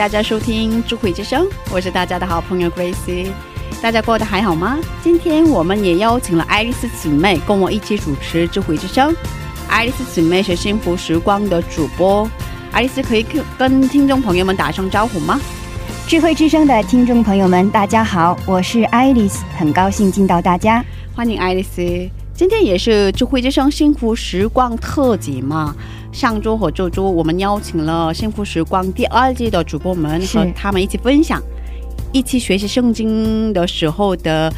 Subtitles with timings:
[0.00, 3.26] 大家收听智慧之声，我是大家的好朋友 Gracie。
[3.82, 4.78] 大家过得还好吗？
[5.04, 9.14] 今天我们也邀请了爱丽丝姊妹跟我一起主持智慧之声。
[9.68, 12.26] 爱丽丝姊妹是幸福时光的主播，
[12.72, 15.38] 爱丽丝可以跟跟听众朋友们打声招呼吗？
[16.08, 20.82] 智慧之声的听众朋友们，大家好，我是爱丽丝，很高兴见到大家。
[21.14, 21.82] 欢迎爱丽丝。
[22.32, 25.76] 今天也是智慧之声幸福时光特辑嘛。
[26.12, 31.40] 上周和这周我们邀请了幸福时光第二季的主播们和他们一起分享，
[32.12, 34.52] 一起学习圣经的时候的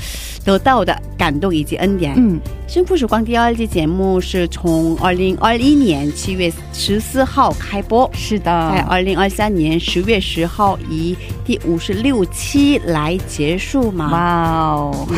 [0.44, 2.14] 得到的感动以及恩典。
[2.16, 14.10] 嗯，幸福时光第二季节目是从二零二一年七月十四号开播，是的在的，二零二三年十月十号以第五十六期来结束嘛。
[14.10, 15.08] 哇哦，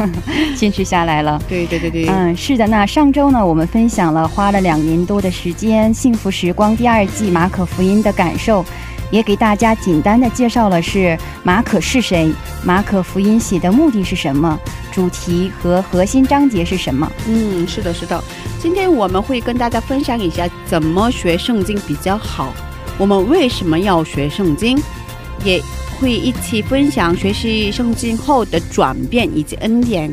[0.56, 1.40] 坚持下来了。
[1.48, 2.66] 对对对对，嗯，是的。
[2.66, 8.64] 那上周呢，我们分享了花了两年多的时间《幸福时光》第二季马可福音的感受，
[9.10, 12.32] 也给大家简单的介绍了是马可是谁，
[12.64, 14.58] 马可福音写的目的是什么，
[14.92, 17.10] 主题和核心章节是什么。
[17.26, 18.22] 嗯，是的，是的。
[18.60, 22.52] 今天我们会跟大家分享一下怎么学圣经比较好，
[22.98, 24.78] 我们为什么要学圣经，
[25.44, 25.62] 也
[26.00, 30.10] 会一起分享学习圣经后的转变以及恩典。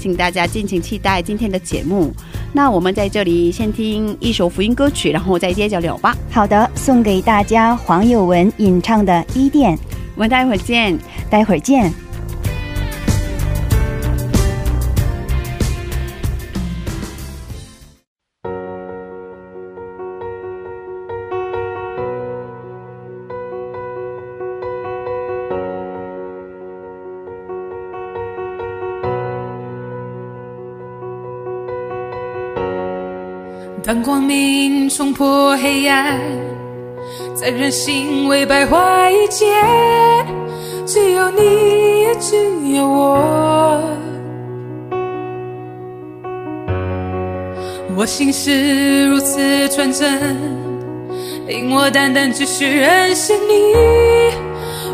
[0.00, 2.10] 请大家敬请期待今天的节目。
[2.52, 6.16] 那我们在这里先听一首福音歌曲，然后再接着聊吧。
[6.30, 9.76] 好的，送给大家黄友文演唱的《伊甸》，
[10.14, 10.98] 我们待会儿见。
[11.28, 12.09] 待会儿见。
[33.92, 36.20] 当光明冲破黑暗，
[37.34, 39.46] 在人心为败坏一切，
[40.86, 42.36] 只有你，也只
[42.72, 43.82] 有我。
[47.96, 50.36] 我心是如此纯真，
[51.48, 53.74] 令我单单只是认识你。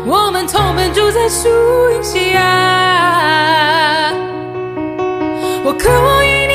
[0.07, 1.47] 我们同奔住在树
[1.91, 4.11] 荫下，
[5.63, 6.46] 我渴望。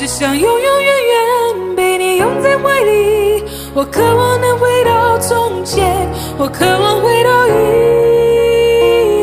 [0.00, 3.44] 只想永永远远被你拥在怀里，
[3.74, 7.50] 我渴望能回到从前，我渴望回到一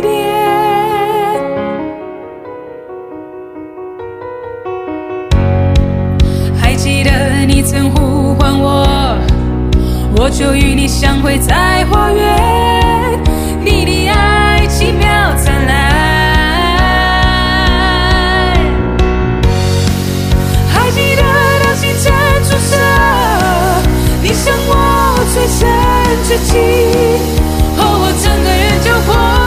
[0.01, 0.07] 点。
[6.61, 7.09] 还记得
[7.47, 9.17] 你曾呼唤我，
[10.15, 12.56] 我就与你相会在花园，
[26.23, 26.57] 自己
[27.75, 29.46] 和我整个人交火。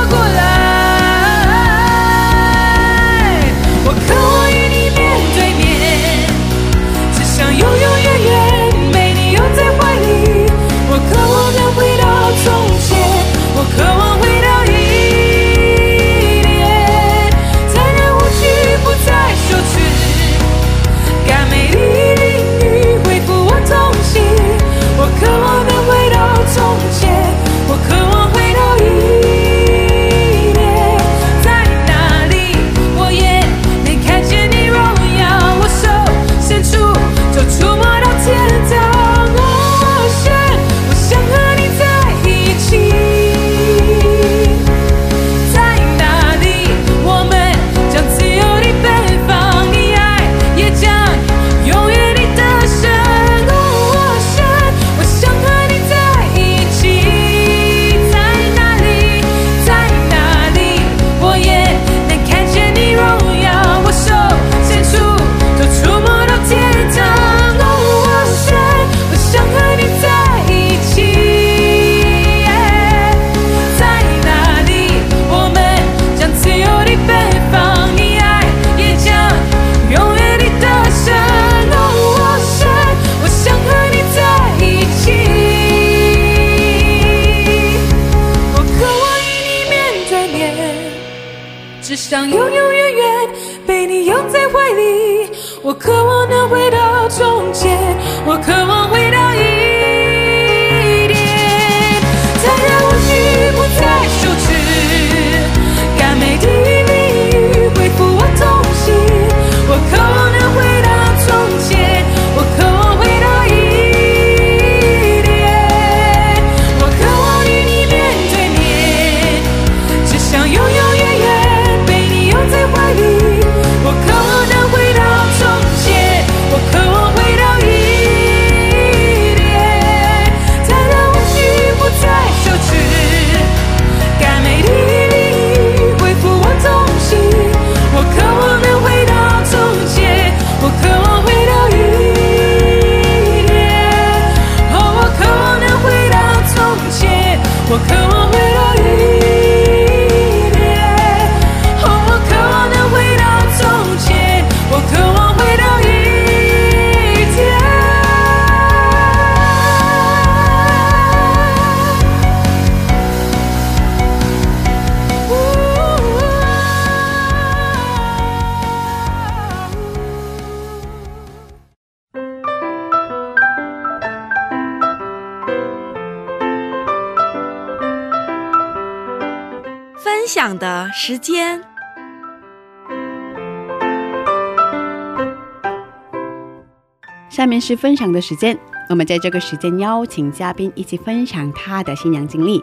[187.60, 188.58] 是分享的时间，
[188.88, 192.62] 我们在这个时间邀请嘉宾一起分享他的新娘经历。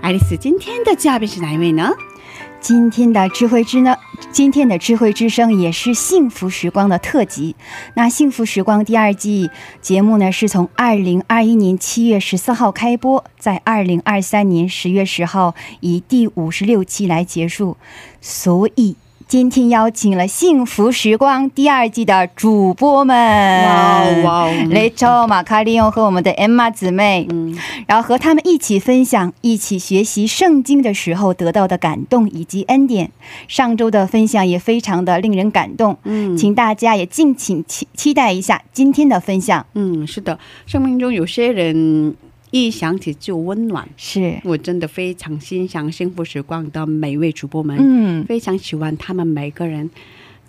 [0.00, 1.92] 爱丽丝，今天的嘉宾是哪一位呢？
[2.60, 3.94] 今天的智慧之呢，
[4.32, 7.54] 今天的智慧之声也是幸福时光的特辑。
[7.94, 9.48] 那幸福时光第二季
[9.80, 17.76] 节目呢，是从二零二一年七月十四号开播，在二零二三年十月十号以第五十六期来结束。
[18.20, 18.96] 所以
[19.28, 27.54] 今天邀请了幸福时光第二季的主播们，哇哦哇哦雷超、马卡利奥和我们的 Emma 姊妹，嗯，
[27.86, 33.10] 然后和他们一起分享、一起学习圣经的时候得到的感动以及恩典。
[33.46, 36.34] 上周的分享也非常的令人感动，嗯。
[36.34, 39.66] 请大家也敬请期期待一下今天的分享。
[39.74, 42.16] 嗯，是的，生命中有些人
[42.50, 49.90] 一想起就温暖，是，我真的非常欣赏幸福时光的每位主播们，嗯，非常喜欢他们每个人。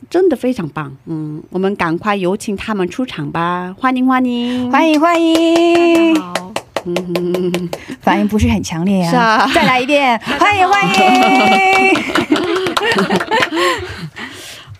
[0.10, 4.72] 真的非常棒，嗯，我们赶快有请他们出场吧，欢迎欢迎。
[4.72, 6.54] 欢迎欢迎，好，
[6.86, 7.69] 嗯，
[8.00, 9.52] 反应不是很强烈呀、是啊。
[9.54, 10.94] 再来一遍，欢迎欢迎。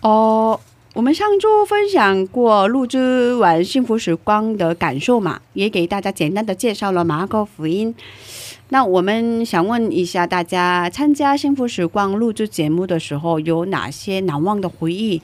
[0.00, 0.58] 哦，
[0.92, 7.94] 我们上周分享过录制完幸福时光的感受嘛，也给大家简单的介绍了马可福音。
[8.70, 15.22] 那我们想问一下大家，参加幸福时光录制节目的时候，有哪些难忘的回忆？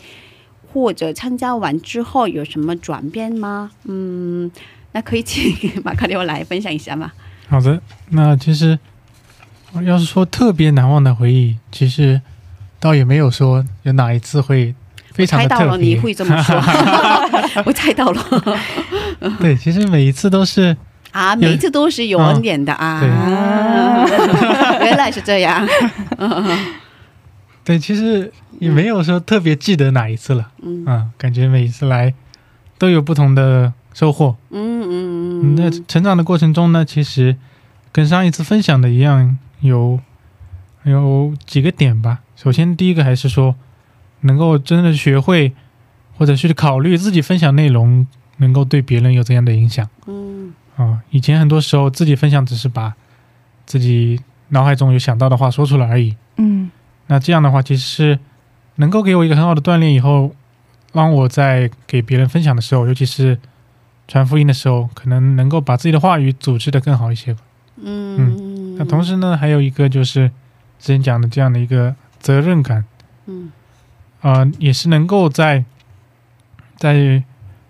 [0.73, 3.73] 或者参加完之后有什么转变吗？
[3.85, 4.51] 嗯，
[4.93, 7.11] 那可以请马克利欧来分享一下吗？
[7.49, 8.79] 好的，那其实
[9.85, 12.21] 要是说特别难忘的回忆，其实
[12.79, 14.75] 倒也没有说有哪一次会
[15.17, 15.79] 非常的猜到了。
[15.79, 16.55] 你会这么说，
[17.65, 18.23] 我猜到了
[19.41, 20.77] 对，其实每一次都是
[21.13, 23.09] 啊，每一次都是有恩典的啊，对
[24.87, 25.67] 原来是这样，
[27.65, 28.31] 对，其实
[28.61, 30.51] 也没有说特别记得哪一次了。
[30.63, 32.13] 嗯嗯，感觉每一次来
[32.79, 34.37] 都有不同的收获。
[34.51, 37.37] 嗯嗯嗯，嗯，那成长的过程中呢，其实
[37.91, 39.99] 跟上一次分享的一样，有
[40.85, 42.19] 有几个点吧。
[42.37, 43.57] 首先，第一个还是说，
[44.27, 45.53] 能够真的学会，
[46.19, 48.07] 或者去考虑自己分享内容
[48.37, 49.89] 能够对别人有怎样的影响。
[50.07, 50.53] 嗯。
[50.77, 52.95] 啊、以前很多时候自己分享只是把
[53.65, 56.15] 自己脑海中有想到的话说出来而已。
[56.37, 56.71] 嗯。
[57.07, 58.19] 那这样的话，其实是
[58.75, 60.35] 能够给我一个很好的锻炼，以后
[60.93, 63.39] 让我在给别人分享的时候，尤其是
[64.07, 67.33] 传福音的时候，可能能够把自己的话语组织的更好一些。
[67.33, 67.41] 吧。
[67.79, 70.29] 嗯，那同时呢，还有一个就是
[70.79, 72.85] 之前讲的这样的一个责任感，
[73.27, 73.51] 嗯
[74.21, 75.65] 啊、也是能够在
[76.77, 77.23] 在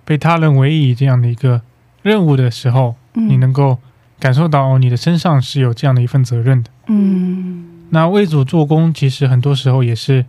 [0.04, 1.62] 被他人委以这样的一个
[2.02, 3.78] 任务的时候，嗯，你能够
[4.18, 6.70] 感受到你的身上是有这样的一份责任的。
[6.86, 10.24] 嗯那为主做工，其实很多时候也是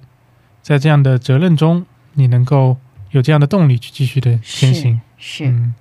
[0.61, 2.77] 在这样的责任中，你能够
[3.11, 5.01] 有这样的动力去继续的前行。
[5.17, 5.73] 是嗯，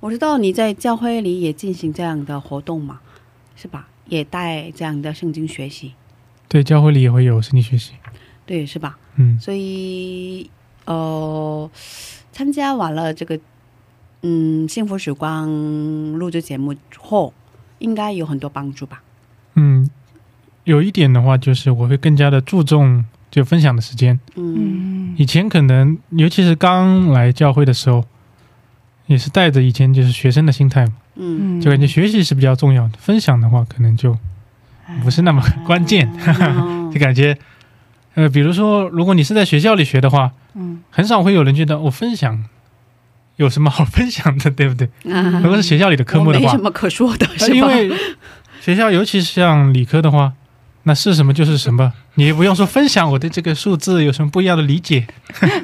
[0.00, 3.00] 我知道你在教会里也进行这样的活动嘛，
[3.56, 3.88] 是吧？
[4.06, 5.92] 也带这样的圣经学习，
[6.48, 7.92] 对，教会里也会有圣经学习。
[8.46, 8.98] 对，是吧？
[9.18, 10.50] 嗯，所以
[10.86, 11.70] 呃，
[12.32, 13.38] 参加完了这个
[14.22, 15.48] 嗯幸福时光
[16.12, 17.34] 录制节目后，
[17.78, 19.02] 应该有很多帮助吧？
[19.54, 19.88] 嗯，
[20.64, 24.54] 有一点的话，就是我会更加的注重就分享的时间，嗯。
[24.56, 28.04] 嗯以前可能，尤其是刚来教会的时候，
[29.06, 31.60] 也是带着以前就是学生的心态嘛，嗯。
[31.60, 34.16] 就感觉学习是比较重要的，分享的话可能就
[35.02, 36.90] 不是那么关键， 哦。
[36.94, 37.36] 就感觉，
[38.18, 42.42] 呃，比如说，如果你是在学校里学的话，嗯很少会有人觉得我、分享
[43.36, 44.88] 有什么好分享的， 对不对？
[45.12, 47.54] 啊如果是学校里的科目的话没什，么可说的，呃是吧？
[47.56, 47.90] 因为
[48.60, 50.32] 学校尤其是像理科的话，
[50.82, 55.06] 那是什么就是什么，你也不用说分享我对这个数字有什么不一样的理解，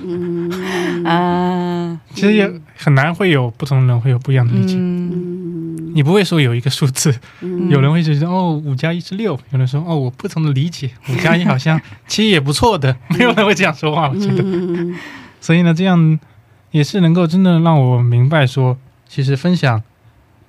[0.05, 4.77] 嗯啊， 其实也很难会有不同的人会有不一样的理解。
[4.77, 5.44] 嗯嗯
[5.95, 14.43] 你不会说有一个数字，嗯有人会觉得哦五加一是六，有人说哦我不同的理解， 五加一好像其实也不错的，没有人会这样说话，我觉得。
[14.45, 14.95] 嗯
[15.41, 16.19] 所以呢，这样
[16.71, 19.83] 也是能够真的让我明白说，其实分享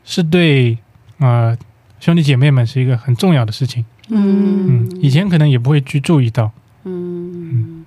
[0.04, 0.78] 是对
[1.20, 1.58] 呃
[2.00, 3.86] 兄弟姐妹们是一个很重要的事情。
[4.10, 6.52] 嗯，以前可能也不会去注意到。
[6.86, 7.84] 嗯，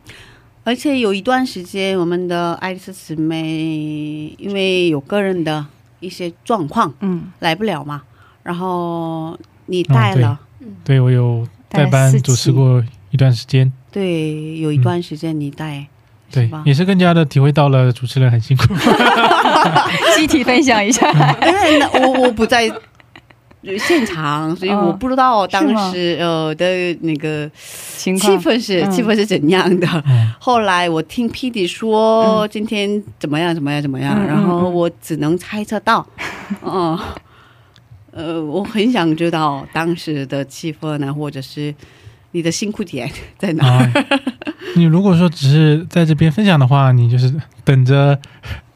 [0.64, 5.64] 而且有一段时间，我们的爱丽丝姊妹因为有个人的
[6.00, 8.02] 一些状况嗯，来不了嘛，
[8.42, 10.38] 然后你带了，
[10.84, 15.86] 对我有代带班主持过一段时间，对，有一段时间你带，
[16.30, 18.64] 对，也是更加的体会到了主持人很辛苦。
[20.16, 21.10] 集体分享一下，
[21.46, 22.70] 因为那我我不在
[23.78, 27.50] 现场，所以哦我不知道当时呃的那个
[27.96, 29.86] 情况气氛是、嗯气氛是怎样的。
[30.06, 36.06] 嗯，后来我听 P D 说今天怎么样怎么样怎么样，然后我只能猜测到，
[36.62, 36.98] 嗯，
[38.12, 41.74] 呃，我很想知道当时的气氛呢，或者是
[42.32, 43.66] 你的辛苦点在哪？
[43.66, 43.92] 啊，
[44.76, 47.34] 你如果说只是在这边分享的话，你就是
[47.64, 48.18] 等着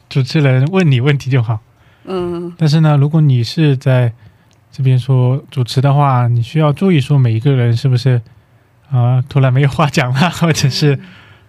[0.09, 1.59] 主持人问你问题就好。
[2.05, 4.11] 嗯但是呢，如果你是在
[4.75, 8.19] 这边说主持的话，你需要注意说每一个人是不是
[8.89, 10.99] 啊、突然没有话讲了， 或者是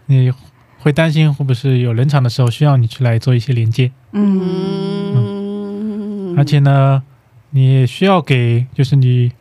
[0.06, 0.30] 你
[0.78, 4.40] 会担心会不会是有冷场的时候需要你去来做一些连接，嗯。
[5.16, 7.02] 嗯，而且呢，
[7.50, 9.32] 你也需要给就是你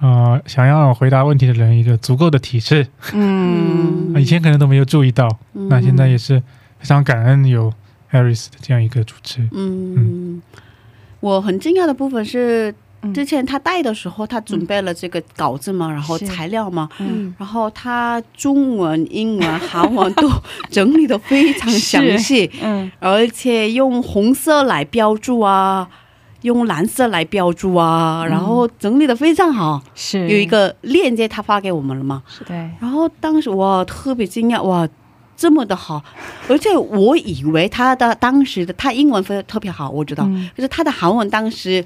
[0.00, 2.88] 呃想要回答问题的人一个足够的提示。
[3.12, 4.12] 嗯。
[4.20, 5.68] 以前可能都没有注意到，嗯。
[5.68, 6.40] 那现在也是
[6.78, 7.72] 非常感恩有
[8.10, 9.48] Harris 的这样一个主持。
[9.52, 10.42] 嗯，
[11.20, 12.74] 我很惊讶的部分是，嗯
[13.12, 17.34] 之前他带的时候，他准备了这个稿子嘛，然后材料嘛，嗯。
[17.38, 20.30] 然后他中文、英文、韩文都
[20.70, 22.90] 整理的非常详细，嗯。
[23.00, 25.88] 而且用红色来标注啊，
[26.42, 28.28] 用蓝色来标注啊，嗯。
[28.28, 29.82] 然后整理的非常好。
[29.94, 30.28] 是。
[30.28, 34.88] 有一个链接，他发给我们了嘛，是对然后当时我特别惊讶，哇，
[35.36, 36.02] 这么的好，
[36.48, 40.48] 而且我以为他的当时的他英文非特别好，我知道，嗯。
[40.56, 41.84] 可是他的韩文当时，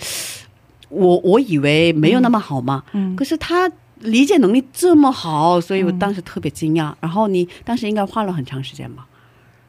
[0.88, 6.92] 我我以为没有那么好嘛，嗯可是他理解能力这么好，所以我嗯当时特别惊讶。
[7.00, 9.07] 然后你当时应该花了很长时间吧？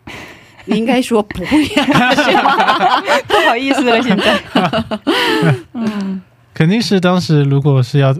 [0.66, 3.02] 你应该说不会啊，是吗？
[3.28, 4.40] 不好意思了，现在
[5.74, 6.22] 嗯
[6.54, 8.14] 肯定是当时如果是要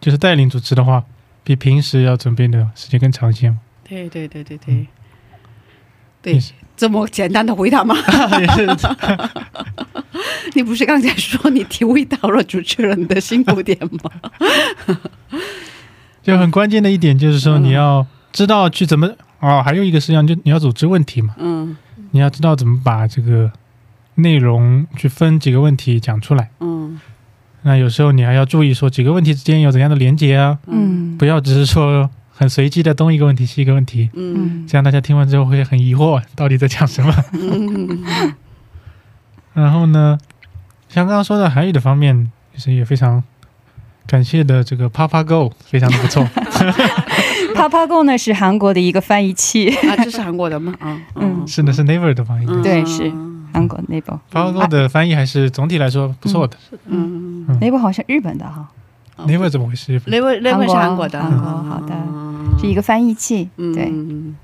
[0.00, 1.02] 就是带领主持的话，
[1.44, 3.58] 比平时要准备的时间更长一些嘛。
[3.84, 4.86] 对对对对对，也
[6.22, 6.38] 对，
[6.76, 7.94] 这么简单的回答吗？
[10.54, 14.10] 你不是刚才说你体会到了主持人的辛苦点吗？
[16.22, 19.08] 就很关键的一点就是说你要知道去怎么
[19.40, 21.76] 哦，还有一个事项就你要组织问题嘛，嗯
[22.12, 23.50] 你要知道怎么把这个
[24.16, 26.50] 内容去分几个问题讲出来。
[26.60, 27.00] 嗯
[27.64, 34.34] 那有时候你还要注意说几个问题之间有怎样的连接啊，嗯不要只是说很随机的东一个问题西一个问题，嗯。
[34.62, 37.14] 嗯这样大家听完之后会很疑惑到底在讲什么。
[37.32, 38.02] 嗯
[39.54, 40.18] 然后呢，
[40.88, 43.22] 像刚刚说的韩语的方面，其实也非常
[44.06, 46.26] 感谢的这个 Papa Go 非常的不错。
[47.54, 50.74] Papago 呢是韩国的一个翻译器， 啊，这是韩国的吗？
[50.80, 51.46] 啊，嗯。
[51.46, 52.46] 是的，是 Never 的翻译。
[52.48, 53.12] 嗯对是
[53.52, 56.56] 韩国那部 Papa Go 的翻译还是总体来说不错的。
[56.86, 58.66] 嗯，Naver 好像日本的哈
[59.18, 60.00] ，Never 怎么回事？
[60.06, 61.94] 雷文雷文是韩国的，韩国好的
[62.62, 64.36] 是一个翻译器，嗯对，嗯，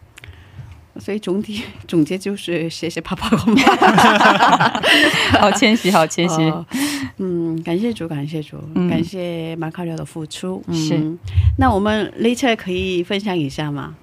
[0.99, 4.81] 所以总体 总结就是谢谢爸爸妈
[5.41, 6.67] 好谦虚，好谦虚，哦
[7.19, 8.89] 嗯，感谢主，感谢主，嗯。
[8.91, 10.63] 感谢马卡廖的付出。
[10.67, 10.75] 嗯。
[10.75, 11.17] 是，
[11.59, 13.95] 那我们 Later 可以分享一下吗？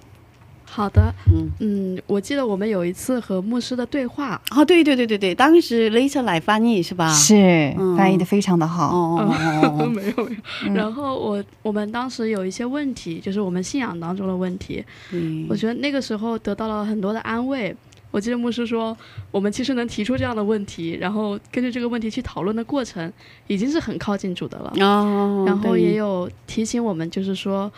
[0.75, 7.13] 好的，嗯，嗯，我记得我们有一次和牧师的对话，哦，对对对对对，当时 Later 来翻译是吧？
[7.13, 7.95] 是嗯。
[7.95, 10.39] 翻译的非常的好，哦哦哦哦， 没有没有。
[10.65, 10.73] 嗯。
[10.73, 17.73] 然后我我们当时有一些问题，就是我们信仰当中的问题，嗯我觉得那个时候得到了很多的安慰。
[18.11, 18.95] 我记得牧师说，
[19.31, 23.11] 我们其实能提出这样的问题，然后根据这个问题去讨论的过程，
[23.47, 24.73] 已经是很靠近主的了。
[24.79, 27.69] 哦，然后也有提醒我们，就是说，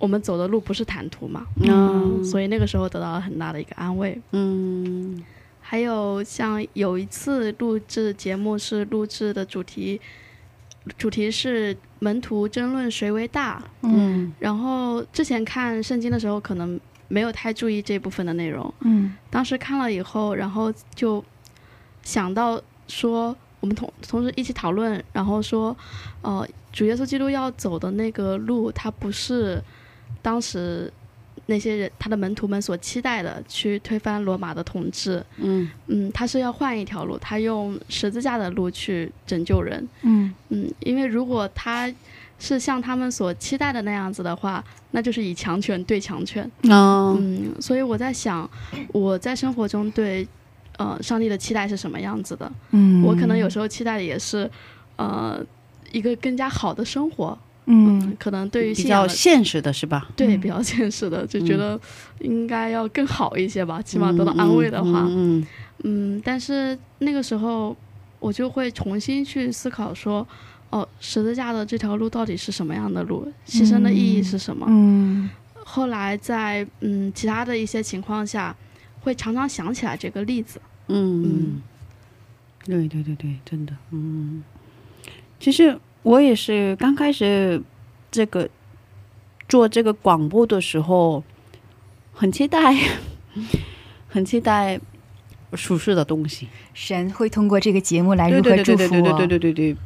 [0.00, 4.20] 我们走的路不是坦途嘛，嗯所以那个时候得到了很大的一个安慰。
[4.32, 5.22] 嗯
[5.60, 10.00] 还有像有一次录制节目是录制的主题，
[10.96, 13.62] 主题是门徒争论谁为大。
[13.82, 18.72] 嗯然后之前看圣经的时候，可能没有太注意这部分的内容。
[18.80, 21.22] 嗯当时看了以后，然后就
[22.02, 25.76] 想到说，我们同同时一起讨论，然后说，
[26.22, 29.62] 呃，主耶稣基督要走的那个路，它不是
[30.22, 30.92] 当时
[31.46, 35.24] 那些人他的门徒们所期待的，去推翻罗马的统治。
[35.36, 39.88] 嗯嗯，他是要换一条路，他用十字架的路去拯救人。
[40.02, 41.92] 嗯嗯，因为如果他
[42.38, 46.48] 是像他们所期待的那样子的话，那就是以强权对强权。
[46.68, 48.48] 哦嗯，所以我在想，
[48.92, 50.26] 我在生活中对
[50.78, 52.50] 呃上帝的期待是什么样子的？
[52.70, 54.48] 嗯，我可能有时候期待的也是
[54.96, 55.44] 呃
[55.90, 57.36] 一个更加好的生活。
[57.66, 60.06] 嗯可能对于比较现实的是吧？
[60.08, 61.78] 嗯对比较现实的，就觉得
[62.20, 65.06] 应该要更好一些吧，起码得到安慰的话。
[65.08, 65.46] 嗯
[65.84, 67.76] 嗯，但是那个时候
[68.18, 70.26] 我就会重新去思考说，
[70.70, 73.30] 哦，十字架的这条路到底是什么样的路？
[73.46, 74.66] 牺牲的意义是什么？
[74.68, 75.30] 嗯
[75.64, 78.54] 后来在嗯其他的一些情况下，
[79.00, 80.60] 会常常想起来这个例子。
[80.88, 81.62] 嗯嗯，
[82.64, 84.42] 对对对对，真的，嗯，
[85.38, 87.62] 其实我也是刚开始
[88.10, 88.48] 这个
[89.48, 91.22] 做这个广播的时候，
[92.12, 92.74] 很期待，
[94.08, 94.80] 很期待
[95.54, 99.02] 属实的东西，神会通过这个节目来如何对对祝福我？
[99.02, 99.76] 对对对对对对对，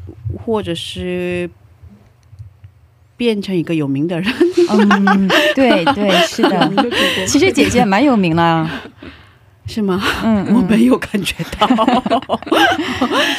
[0.44, 1.50] 或者是
[3.16, 4.32] 变成一个有名的人，
[4.70, 7.26] 嗯，对对，是的。
[7.26, 8.68] 其实姐姐蛮有名了，
[9.66, 10.02] 是吗？
[10.22, 11.66] 嗯，我嗯没有感觉到。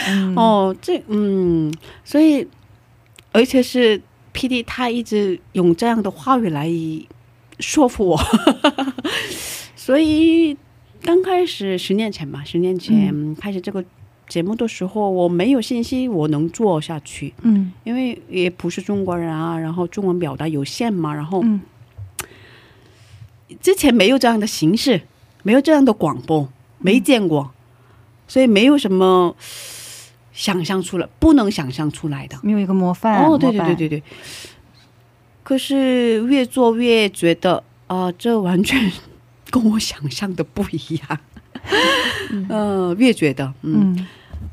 [0.07, 2.47] 嗯哦，这嗯，所以
[3.35, 6.71] 而且是 P D 他一直用这样的话语来
[7.59, 8.19] 说服我，
[9.75, 10.55] 所以
[11.01, 13.83] 刚开始十年前吧，十年前、开始这个
[14.29, 17.73] 节目的时候，我没有信心我能做下去，嗯。
[17.83, 21.59] 因为也不是中国人啊，然后中文表达有限嘛，然后嗯。
[23.61, 25.01] 之前没有这样的形式，
[25.43, 26.47] 没有这样的广播，
[26.79, 27.51] 没见过，
[28.27, 29.35] 所以没有什么
[30.35, 32.37] 想象出来，不能想象出来的。
[32.43, 34.03] 没有一个模范哦，对对对对对。
[35.41, 38.91] 可是越做越觉得啊、这完全
[39.49, 41.19] 跟我想象的不一样。
[42.31, 43.95] 嗯 呃，越觉得，嗯，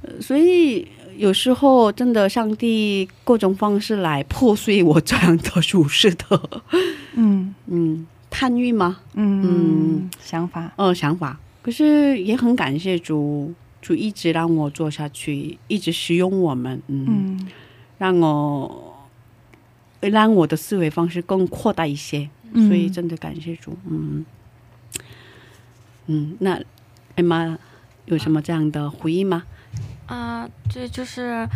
[0.03, 6.51] 嗯所以有时候真的，上帝各种方式来破碎我这样的舒适的，
[7.17, 8.99] 嗯嗯，贪欲吗？
[9.15, 11.39] 嗯嗯想法呃，想法。
[11.63, 17.05] 可是也很感谢主，主一直让我做下去，一直使用我们，嗯，
[17.39, 17.49] 嗯。
[17.99, 19.09] 让我
[20.01, 22.67] 让我的思维方式更扩大一些，嗯。
[22.69, 24.25] 所以真的感谢主，嗯。
[26.07, 26.61] 嗯，那
[27.17, 27.59] 艾玛
[28.07, 29.45] 有什么这样的回忆吗？
[30.07, 31.49] 啊，对就是，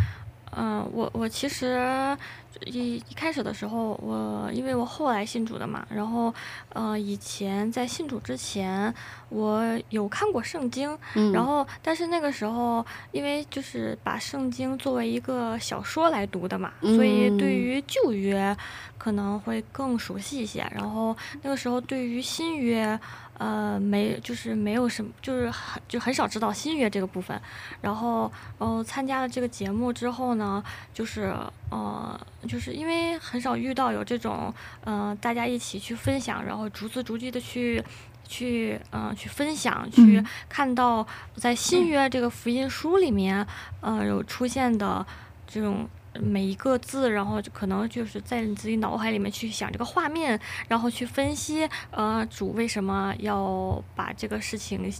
[0.51, 2.17] 嗯、我我其实
[2.65, 6.33] 一一开始的时候，我因为我后来信主的嘛，然后
[6.73, 8.93] 呃，以前在信主之前，
[9.29, 18.55] 我有看过圣经，嗯然后但是那个时候，因为就是把圣经作为一个小说来读的嘛，所以对嗯于旧约
[18.97, 22.99] 可能会更熟悉一些，然后那个时候对于新约。
[23.37, 27.39] 呃，没，就是没有什么，就是很就很少知道新约这个部分，
[27.81, 31.35] 然后，呃，参加了这个节目之后呢，就是
[31.69, 37.83] 呃，就是因为很少遇到有这种，呃，大家一起去分享，然后逐字逐句的去。
[38.29, 43.47] 去，呃，去分享，去嗯看到在新约这个福音书里面，
[43.79, 45.05] 呃，有出现的
[45.47, 45.87] 这种
[46.21, 54.91] 每一个字，然后就可能就是在你自己脑海里面去想这个画面，然后去分析，呃，主为什么要把这个事情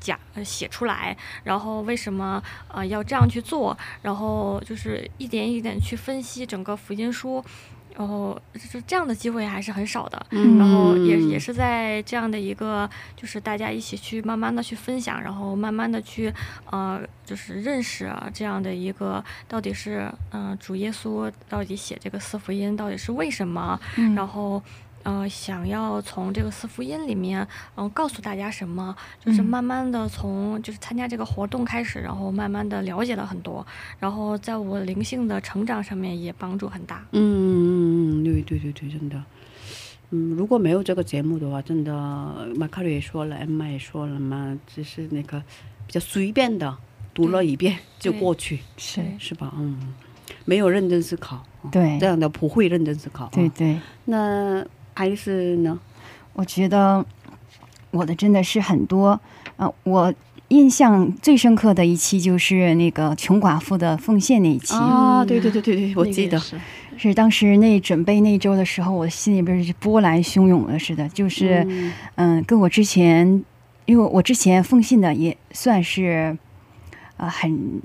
[0.00, 7.44] 讲写出来，然后为什么呃要这样去做，然后就是一点一点去分析整个福音书，
[7.96, 10.26] 然后就这样的机会还是很少的。
[10.30, 16.32] 嗯然后也也是在这样的一个，就是大家一起去慢慢的去分享，然后慢慢的去
[16.70, 24.62] 呃，就是认识啊这样的一个到底是嗯、呃主耶稣到底写这个四福音到底是为什么，嗯然后。
[25.06, 28.92] 呃，想要从这个四福音里面，嗯、告诉大家什么，
[29.24, 33.64] 就是嗯慢慢的从就是参加这个活动开始，然后慢慢的了解了很多，
[34.00, 37.06] 然后在我灵性的成长上面也帮助很大。
[37.12, 39.22] 嗯嗯嗯，对对对对，真的。
[40.10, 41.92] 嗯，如果没有这个节目的话，真的
[42.56, 45.40] 马卡瑞也说了，艾玛也说了嘛，只是那个
[45.86, 46.76] 比较随便的
[47.14, 49.54] 读了一遍 就过去，是是吧？
[49.56, 49.94] 嗯，
[50.44, 53.28] 没有认真思考，对这样的不会认真思考。
[53.32, 54.66] 对对那
[54.96, 55.78] 爱丽丝呢？
[56.32, 57.04] 我觉得
[57.90, 59.18] 我的真的是很多
[59.56, 60.12] 啊、我
[60.48, 66.60] 印象最深刻的一期就是那个穷寡妇的奉献那一期，啊，对对对对对，我记得，也是
[66.98, 73.42] 是当时那准备那周的时候，我心里边是波澜汹涌的似的，就是嗯嗯，跟我之前，
[73.86, 76.36] 因为我之前奉献的也算是，
[77.16, 77.80] 呃，很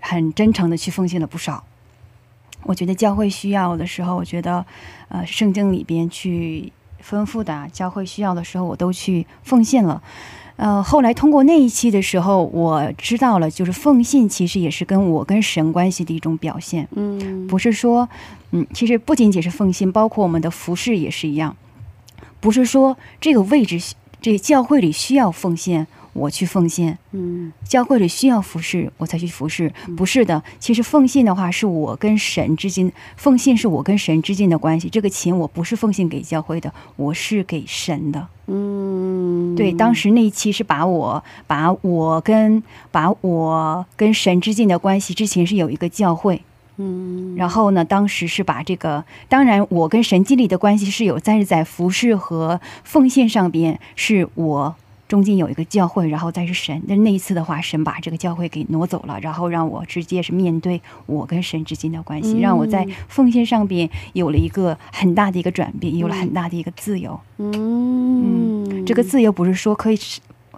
[0.00, 1.64] 很真诚的去奉献了不少。
[2.62, 4.64] 我觉得教会需要的时候，我觉得，
[5.08, 10.02] 呃，圣经里边去吩咐的，教会需要的时候，我都去奉献了。
[10.56, 16.88] 呃，后来通过那一期的时候，我知道了，就是奉献其实也是跟我跟神关系的一种表现。
[16.92, 18.08] 嗯，不是说，
[18.52, 21.54] 嗯，其实不仅仅是奉献，包括我们的服饰也是一样，
[22.40, 25.86] 不是说这个位置，这教会里需要奉献，
[26.16, 29.72] 我去奉献；嗯教会里需要服侍，我才去服侍。
[29.96, 34.88] 不是的，其实奉献的话，是我跟神之间，奉献是我跟神之间的关系。
[34.88, 38.26] 这个钱我不是奉献给教会的，我是给神的。
[38.46, 46.42] 嗯，对，当时那一期是把我把我跟把我跟神之间的关系，之前是有一个教会。
[46.78, 54.74] 嗯然后呢，当时是把这个，当然我跟神经历的关系是有，但是在服饰和奉献上边，是我
[55.08, 56.82] 中间有一个教会，然后再是神。
[56.88, 67.18] 但那一次的话，神把这个教会给挪走了，然后让我直接是面对我跟神之间的关系，嗯让我在奉献上边有了一个很大的一个转变，有了很大的一个自由。
[67.38, 69.98] 嗯，这个自由不是说可以，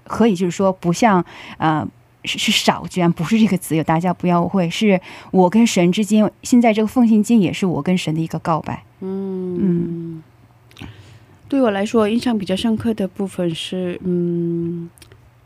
[0.05, 1.25] 可以就是说不像
[1.59, 1.87] 呃
[2.25, 8.83] 是是少，居然不是这个自由，大家不要误会，是我跟神之间，现在这个奉献金也是我跟神的一个告白。
[9.01, 10.23] 嗯，
[11.49, 14.91] 对我来说印象比较深刻的部分是，嗯，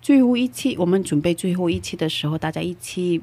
[0.00, 3.22] 最后一期我们准备最后一期的时候，大家一起，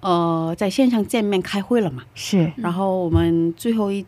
[0.00, 2.04] 呃，在线上见面开会了嘛。
[2.14, 4.06] 是，然后我们最后一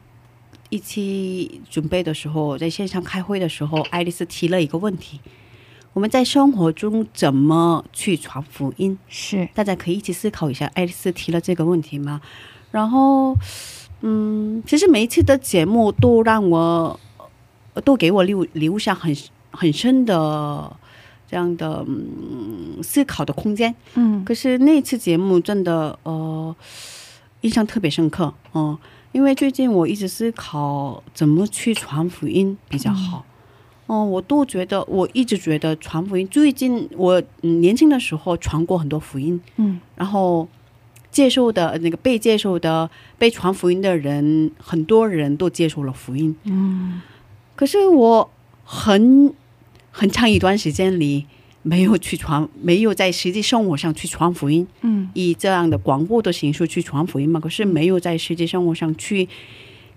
[0.68, 5.20] 一期准备的时候，在线上开会的时候，爱丽丝提了一个问题：
[5.92, 8.96] 我们在生活中怎么去传福音？
[9.08, 12.20] 是，大家可以一起思考一下，爱丽丝提了这个问题吗？
[12.70, 13.34] 然后，
[14.00, 16.98] 嗯，其实每一次的节目都让我，
[17.74, 19.14] 呃都给我留留下很
[19.50, 20.76] 很深的
[21.28, 23.74] 这样的嗯思考的空间。
[23.94, 26.54] 嗯可是那次节目真的呃
[27.40, 28.76] 印象特别深刻，嗯、
[29.12, 33.24] 因为最近我一直思考怎么去传福音比较好。
[33.88, 36.26] 嗯、我都觉得，我一直觉得传福音。
[36.26, 40.48] 最近我、嗯、年轻的时候传过很多福音，嗯然后
[41.16, 46.36] 接受的那个被接受的被传福音的人，很多人都接受了福音。
[46.44, 47.00] 嗯。
[47.54, 48.30] 可是我
[48.64, 49.32] 很
[49.90, 51.24] 很长一段时间里
[51.62, 55.08] 没有去传，没有在实际生活上去传福音，嗯。
[55.14, 57.40] 以这样的广播的形式去传福音嘛。
[57.40, 59.26] 可是没有在实际生活上去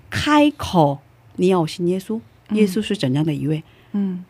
[0.09, 0.99] 开口，
[1.35, 2.21] 你要信耶稣，
[2.53, 3.61] 耶稣是怎样的一位？
[3.91, 4.23] 嗯。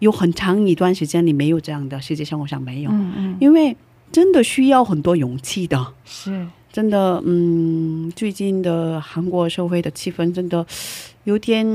[0.00, 3.76] 有很长一段时间里没有这样的，实际生活上没有，嗯嗯，因为
[4.12, 5.94] 真的需要很多勇气的。
[6.04, 10.64] 是，真的，嗯，最近的韩国社会的气氛真的
[11.24, 11.66] 有点，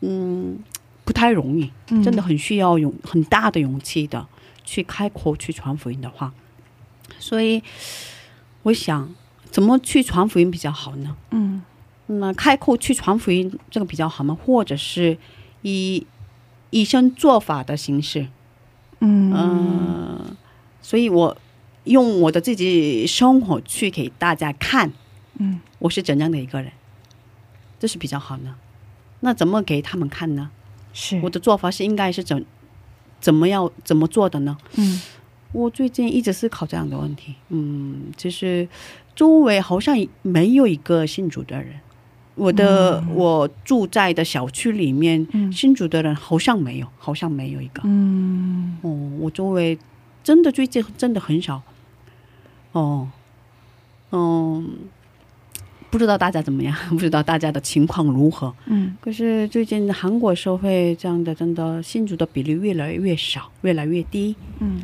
[0.00, 0.58] 嗯，
[1.04, 4.26] 不太容易，嗯真的很需要勇很大的勇气的
[4.64, 6.32] 去开口去传福音的话，
[7.18, 7.62] 所以
[8.62, 9.14] 我想
[9.50, 11.16] 怎么去传福音比较好呢？
[11.30, 11.62] 嗯
[12.10, 14.34] 那开口去传福音这个比较好吗？
[14.44, 15.18] 或者是
[15.60, 16.06] 以
[16.70, 18.28] 以身作法的形式？
[19.00, 20.36] 嗯嗯，
[20.80, 21.36] 所以我
[21.84, 24.92] 用我的自己生活去给大家看，
[25.38, 26.72] 嗯我是怎样的一个人，
[27.78, 28.56] 这是比较好呢。
[29.20, 30.50] 那怎么给他们看呢？
[30.92, 32.44] 是，我的做法是应该是怎
[33.20, 34.56] 怎么样怎么做的呢？
[34.76, 35.00] 嗯
[35.52, 37.34] 我最近一直思考这样的问题。
[37.48, 38.68] 嗯，就是
[39.16, 41.72] 周围好像没有一个信主的人，
[42.34, 47.80] 我的、我住在的小区里面，嗯信主的人好像没有，好像没有一个。
[47.86, 49.78] 嗯哦，我周围
[50.28, 51.62] 真的最近真的很少。
[52.72, 53.08] 哦，
[54.12, 54.76] 嗯，
[55.88, 58.54] 不知道大家怎么样， 不知道大家的情况如何。
[58.66, 64.82] 嗯可是最近韩国社会这样的真的信主的比例越来越少，越来越低，嗯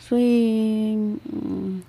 [0.00, 1.80] 所以嗯，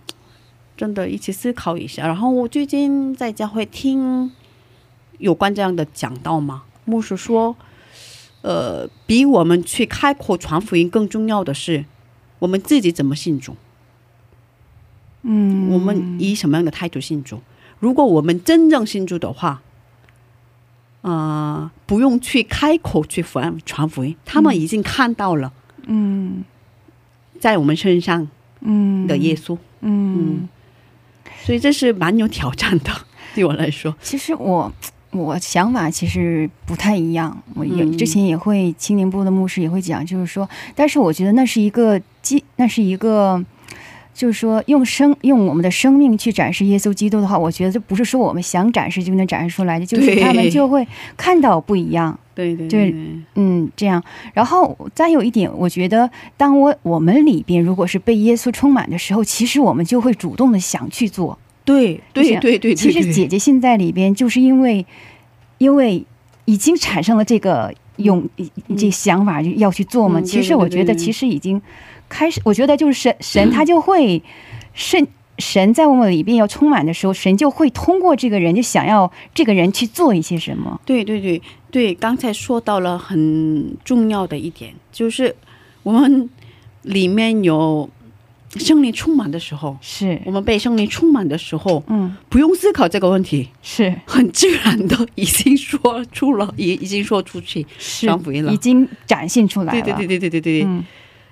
[0.77, 2.05] 真的一起思考一下。
[2.05, 4.31] 然后我最近在家会听
[5.17, 7.55] 有关这样的讲道嘛，牧师说，
[8.43, 11.83] 呃，比我们去开口传福音更重要的是，
[12.41, 13.55] 我们自己怎么信主，
[15.21, 17.39] 嗯，我们以什么样的态度信主。
[17.79, 19.61] 如果我们真正信主的话，
[21.01, 25.53] 呃，不用去开口去传传福音，他们已经看到了
[25.85, 26.43] 嗯。
[27.39, 28.27] 在我们身上
[28.61, 29.05] 嗯。
[29.05, 30.49] 的耶稣，嗯。
[31.43, 32.91] 所以这是蛮有挑战的，
[33.35, 33.95] 对我来说。
[34.01, 34.71] 其实我
[35.11, 37.97] 我想法其实不太一样，我也、嗯。
[37.97, 43.43] 之前也会青年部的牧师也会讲，就是说，但是我觉得那是一个基，那是一个。
[44.13, 52.19] 就是说，用生用我们的生命去展示耶稣基督的话，我觉得这不是说我们想展示就能展示出来的，就是他们就会看到不一样。
[52.35, 52.93] 对对对
[53.35, 54.03] 嗯，这样，
[54.33, 61.39] 然后再有一点，我觉得，当我我们里边如果是被耶稣充满的时候，其实我们就会主动的想去做。
[61.63, 64.85] 对对是对对，其实姐姐现在里边，就是因为
[65.57, 66.05] 因为
[66.43, 68.27] 已经产生了这个勇
[68.77, 70.19] 这想法，就要去做嘛。
[70.19, 71.61] 嗯其实我觉得，其实已经
[72.11, 74.21] 开始，我觉得就是神神他就会
[74.73, 75.07] 神。
[75.39, 80.79] 神在我们里边要充满的时候，神就会通过这个人，就想要这个人去做一些什么。
[80.85, 85.35] 对对对对，刚才说到了很重要的一点，就是
[85.81, 86.29] 我们
[86.83, 87.89] 里面有
[88.57, 97.65] 圣灵充满的时候，是我，们被圣灵充满的时候，嗯，不用思考这个问题，是很自然的已经说出了，已已经说出去。
[97.79, 99.81] 是福音了已经展现出来了。
[99.81, 100.85] 对对对对对对对，嗯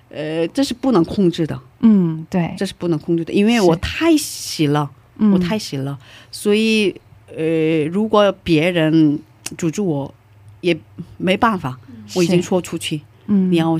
[0.09, 5.31] 呃，这是不能控制的，嗯，对，这是不能控制的，因为我太喜了，嗯。
[5.31, 5.97] 我太喜了，
[6.31, 6.93] 所以
[7.27, 9.19] 呃，如果别人
[9.57, 10.13] 阻止我，
[10.61, 10.77] 也
[11.17, 11.79] 没办法，
[12.15, 13.77] 我已经说出去，嗯，你要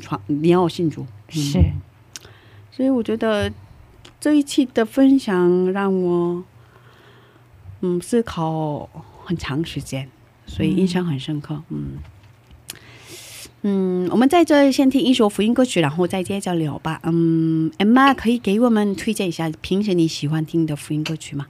[0.00, 1.40] 传，你要信主，嗯。
[1.40, 1.58] 是。
[2.72, 3.52] 所以我觉得
[4.20, 6.42] 这一期的分享让我
[7.80, 8.88] 嗯思考
[9.24, 10.08] 很长时间，
[10.46, 11.62] 所以印象很深刻。
[11.68, 11.98] 嗯嗯，
[13.62, 17.00] 我们在这先听一首福音歌曲，然后再接着聊吧。
[17.04, 21.46] 嗯，Emma 可以给我们推荐一下平时你喜欢听的福音歌曲吗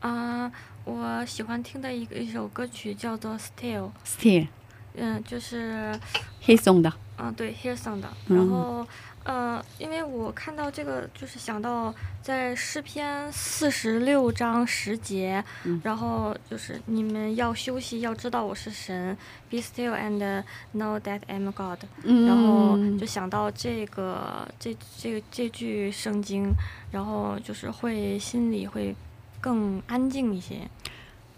[0.00, 0.50] 啊、
[0.84, 4.46] 我喜欢听的一个一首歌曲叫做《Still》，？Still
[4.94, 5.98] 嗯，就是
[6.42, 8.08] 黑松的，嗯，对 Hillsong 的。
[8.28, 8.86] 嗯然后，
[9.24, 19.16] 呃，因为我看到这个，就是想到在诗篇四十六章十节，嗯然后就是你们要休息，要知道我是神
[19.48, 20.42] ，Be still and
[20.74, 21.78] know that I'm God。
[22.02, 26.52] 嗯然后就想到这个这这个这句圣经，
[26.90, 28.94] 然后就是会心里会
[29.40, 30.68] 更安静一些。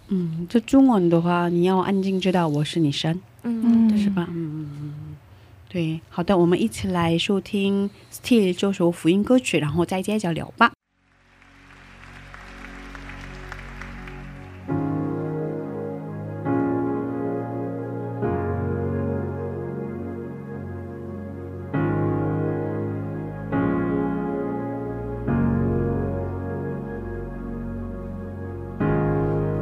[0.08, 3.20] 嗯，这中文的话，你要安静知道我是你神。
[3.42, 4.26] 嗯，对，是吧？
[4.30, 5.16] 嗯嗯嗯，
[5.74, 10.70] 对，好的，我们一起来收听《Still》这首福音歌曲，然后再接着聊吧。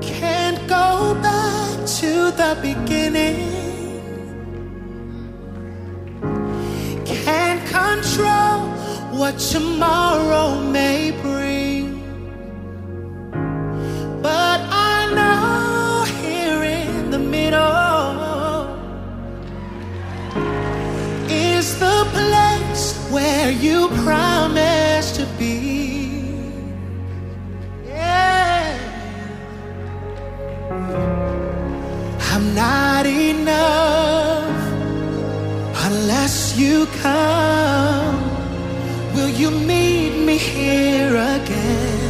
[0.02, 3.61] Can't go back to the beginning.
[8.12, 8.68] Control
[9.18, 12.00] what tomorrow may bring.
[14.22, 18.76] But I know here in the middle
[21.28, 26.34] is the place where you promised to be.
[27.86, 28.78] Yeah.
[32.30, 34.52] I'm not enough
[35.86, 37.71] unless you come.
[39.22, 42.01] Will you meet me here again?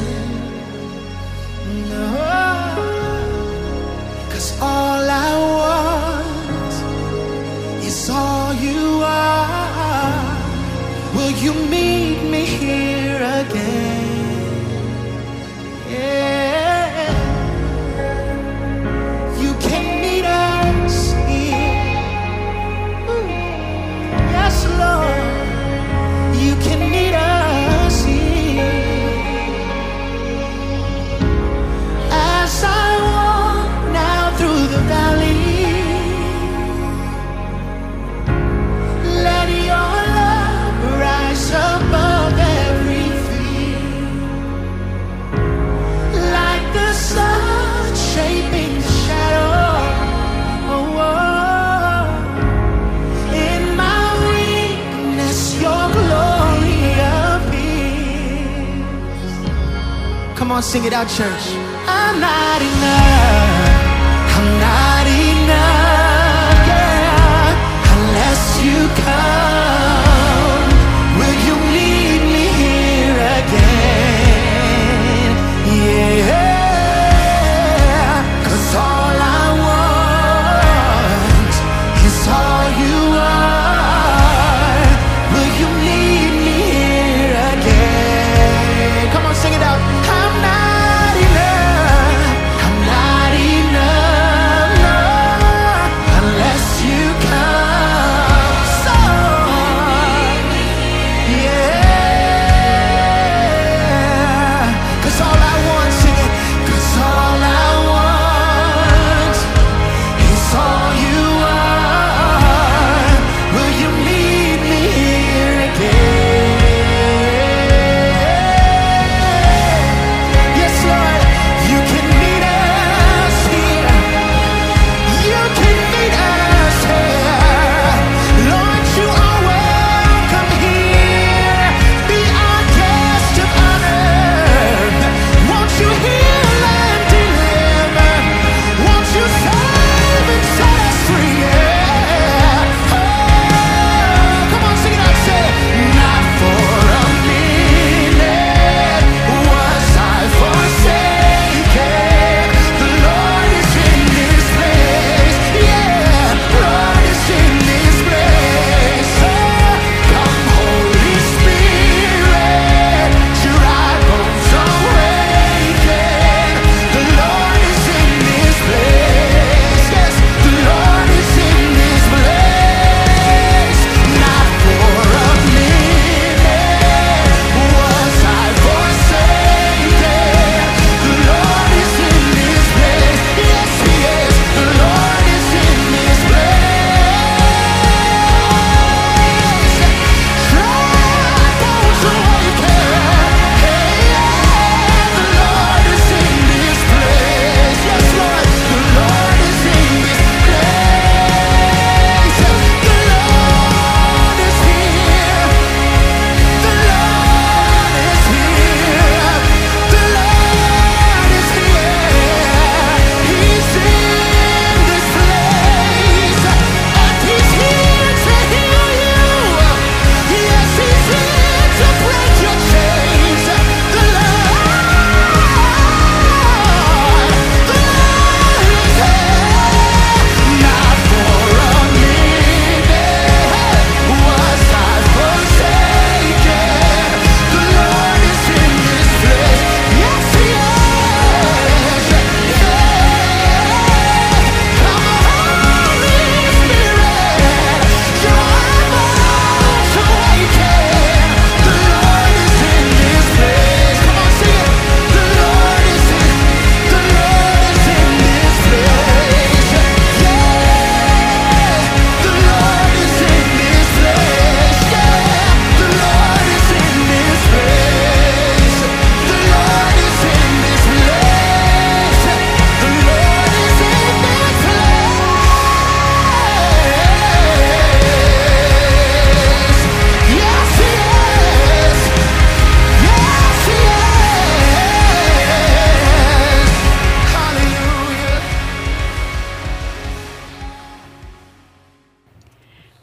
[60.62, 61.54] On, sing it out, church.
[61.86, 63.11] I'm not enough.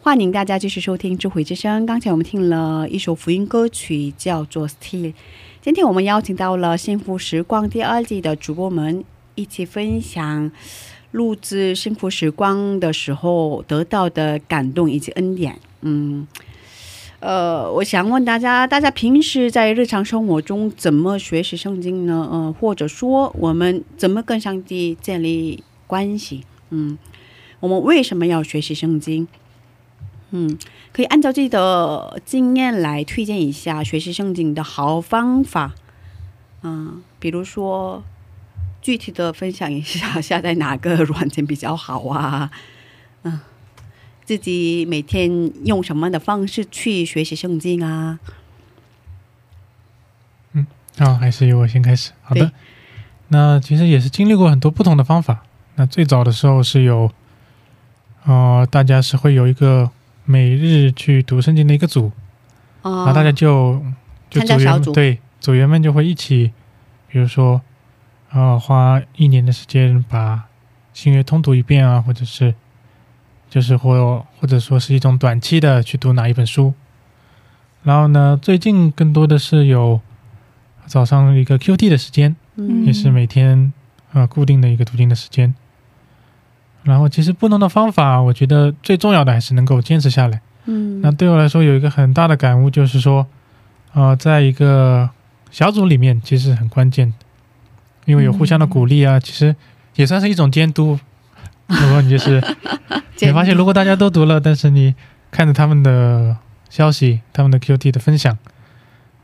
[0.10, 1.84] 欢迎大家继续收听《智慧之声》。
[1.86, 5.12] 刚才我们听了一首福音歌曲，叫做《Still》。
[5.62, 9.04] 今天我们邀请到了《幸福时光》第二季的主播们，
[9.36, 10.52] 一起分享
[11.12, 15.60] 录制《幸福时光》的时候得到的感动以及恩典。
[15.82, 16.28] 嗯，
[17.20, 22.28] 呃，我想问大家，大家平时在日常生活中怎么学习圣经呢？
[22.32, 26.44] 呃，或者说我们怎么跟上帝建立关系？
[26.72, 26.98] 嗯，
[27.60, 29.28] 我们为什么要学习圣经？
[30.32, 30.58] 嗯，
[30.94, 35.74] 可以按照自己的经验来推荐一下学习圣经的好方法。
[36.62, 38.04] 嗯，比如说
[38.82, 42.52] 具体的分享一下下载哪个软件比较好啊？
[43.24, 43.40] 嗯，
[44.24, 48.20] 自己每天用什么的方式去学习圣经啊？
[50.54, 50.68] 嗯
[50.98, 52.12] 好，还是由我先开始。
[52.22, 52.52] 好的，
[53.30, 55.44] 那其实也是经历过很多不同的方法。
[55.76, 57.10] 那最早的时候是有，
[58.26, 59.90] 呃，大家是会有一个
[60.32, 62.12] 每日去读圣经的一个组，
[62.84, 63.84] 然啊后大家就
[64.30, 66.54] 就组员对组员们就会一起，
[67.08, 67.60] 比如说，
[68.30, 70.46] 呃，花一年的时间把
[70.94, 72.54] 新约通读一遍啊，或者是
[73.50, 76.76] 就是或或者说是一种短期的去读哪一本书。
[77.82, 80.00] 然后呢，最近更多的是有
[80.86, 83.74] 早上一个 QT 的时间，嗯也是每天
[84.14, 85.56] 呃固定的一个读经的时间。
[86.90, 90.42] 然后其实不同的方法，我觉得最重要的还是能够坚持下来。
[90.66, 93.26] 嗯那对我来说有一个很大的感悟，就是说，
[93.94, 95.10] 呃，在一个
[95.52, 97.16] 小组里面其实很关键的，
[98.06, 99.56] 因为有互相的鼓励啊，其实
[99.96, 101.00] 也算是一种监督。
[101.68, 102.44] 如果你就是
[103.22, 104.96] 你发现，如果大家都读了，但是你
[105.32, 106.36] 看着他们的
[106.70, 108.38] 消息、他们的 QT 的分享，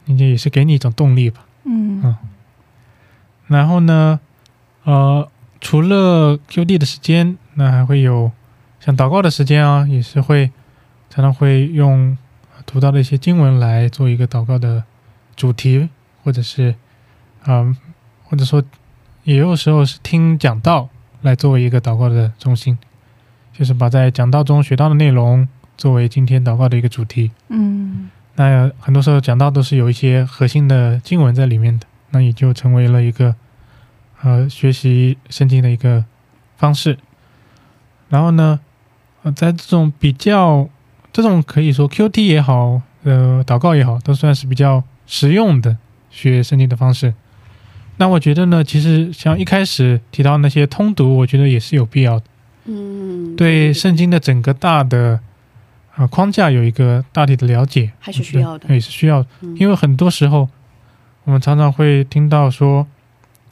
[0.05, 1.45] 你这也是给你一种动力吧。
[1.65, 2.15] 嗯嗯
[3.47, 4.19] 然后呢，
[4.83, 5.27] 呃，
[5.61, 8.31] 除了 QD 的时间，那还会有
[8.79, 10.51] 像祷告的时间啊，也是会
[11.09, 12.17] 常常会用
[12.65, 14.83] 读到的一些经文来做一个祷告的
[15.35, 15.89] 主题，
[16.23, 16.75] 或者是
[17.47, 17.75] 嗯、
[18.23, 18.63] 或者说
[19.23, 20.89] 也有时候是听讲道
[21.21, 22.77] 来作为一个祷告的中心，
[23.53, 25.47] 就是把在讲道中学到的内容
[25.77, 27.31] 作为今天祷告的一个主题。
[27.49, 33.33] 嗯那很多时候讲道都是有一些核心的经文在里面的，那也就成为了一个
[34.21, 36.03] 呃学习圣经的一个
[36.57, 36.97] 方式。
[38.09, 38.59] 然后呢，
[39.23, 40.67] 呃，在这种比较
[41.11, 45.77] 这种可以说 QT 也好，呃，祷告也好，都算是比较实用的
[46.09, 47.13] 学圣经的方式。
[47.97, 52.25] 那我觉得呢，其实像一开始提到那些通读，我觉得也是有必要的。
[52.67, 55.19] 嗯对圣经的整个大的
[55.95, 59.29] 呃框架有一个大体的了解，还是需要的，也是需要的。
[59.41, 60.49] 嗯因为很多时候
[61.23, 62.85] 我们常常会听到说，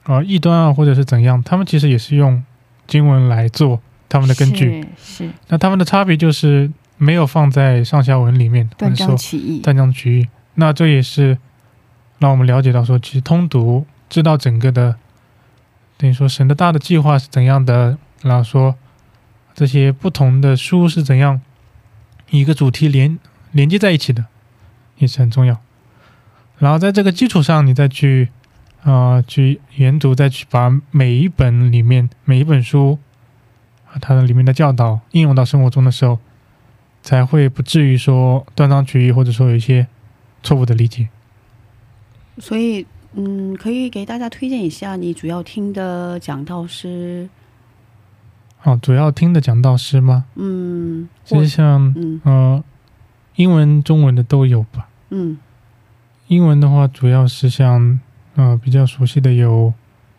[0.04, 2.44] 啊、异端啊，或者是怎样，他们其实也是用
[2.86, 3.80] 经文来做
[4.14, 4.86] 他们的根据。
[4.96, 10.28] 是是那他们的差别就是没有放在上下文里面，或断章取义，断章取义。
[10.54, 11.38] 那这也是
[12.20, 14.96] 让我们了解到说，其实通读知道整个的，
[15.98, 18.76] 等于说神的大的计划是怎样的，然后说
[19.56, 21.42] 这些不同的书是怎样
[22.30, 23.18] 一个主题连
[23.52, 24.26] 连接在一起的，
[24.98, 25.60] 也是很重要。
[26.60, 28.30] 然后在这个基础上，你再去
[28.84, 33.13] 啊、呃去研读，再去把每一本里面每一本书啊
[34.02, 36.20] 它的里面的教导应用到生活中的时候，
[37.02, 39.88] 才会不至于说断章取义，或者说有一些
[40.42, 41.10] 错误的理解。
[42.38, 47.30] 所以，嗯，可以给大家推荐一下你主要听的讲道师，
[48.64, 50.26] 哦，主要听的讲道师吗？
[50.36, 52.64] 嗯，其实像嗯呃，
[53.36, 54.90] 英文、中文的都有吧。
[55.10, 55.38] 嗯
[56.28, 58.00] 英文的话，主要是像
[58.36, 59.74] 呃比较熟悉的有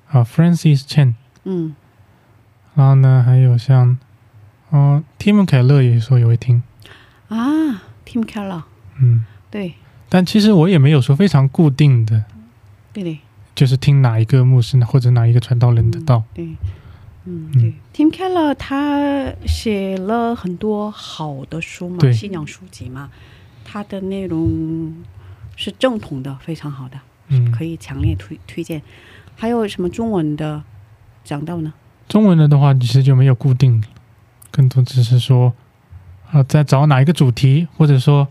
[0.09, 1.75] 啊、Francis Chan，嗯
[2.75, 3.97] 然后呢还有像
[4.71, 6.63] 呃 Tim 凯勒也说也会听，
[7.29, 8.63] 啊，Tim Keller，
[9.01, 9.75] 嗯，对。
[10.09, 12.25] 但其实我也没有说非常固定的，
[12.93, 13.05] 对。
[13.05, 13.19] 的
[13.55, 16.25] 就是听哪一个牧师或者哪一个传道人的道。
[16.35, 16.45] 对，
[17.25, 17.53] 嗯嗯。
[17.53, 22.13] 对，Tim Keller 他写了很多好的书嘛，对。
[22.13, 23.11] 信仰书籍嘛，
[23.65, 24.93] 他的内容
[25.55, 26.99] 是正统的，非常好的，
[27.29, 28.83] 嗯，可以强烈推推荐。
[29.37, 30.63] 还有什么中文的
[31.23, 31.73] 讲道呢？
[32.09, 33.83] 中文的的话，其实就没有固定，
[34.51, 35.53] 更多只是说，
[36.31, 38.29] 啊、在找哪一个主题，或者说，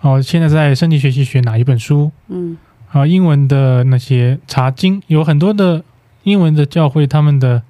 [0.00, 2.56] 哦、现在在圣经学习学哪一本书嗯。
[2.92, 5.84] 啊、英文的那些查经，有很多的
[6.22, 7.60] 英文的教会，他们的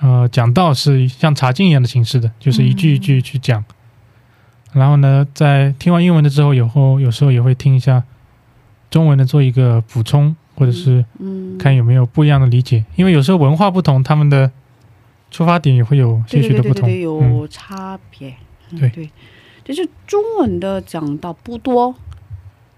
[0.00, 3.64] 呃讲道是像查经一样的形式的，就是一句一句去讲。
[4.72, 8.04] 然后呢，在听完英文的之后，有后有时候也会听一下
[8.90, 14.52] 中文的，做一个补充，或者是嗯，看有没有不一样的理解，因为有时候文化不同，他们的
[15.34, 16.88] 出发点也会有些对对许的不同。
[16.88, 18.36] 对对对，嗯，有差别。
[18.70, 19.10] 嗯对对，
[19.64, 21.92] 就是中文的讲到不多，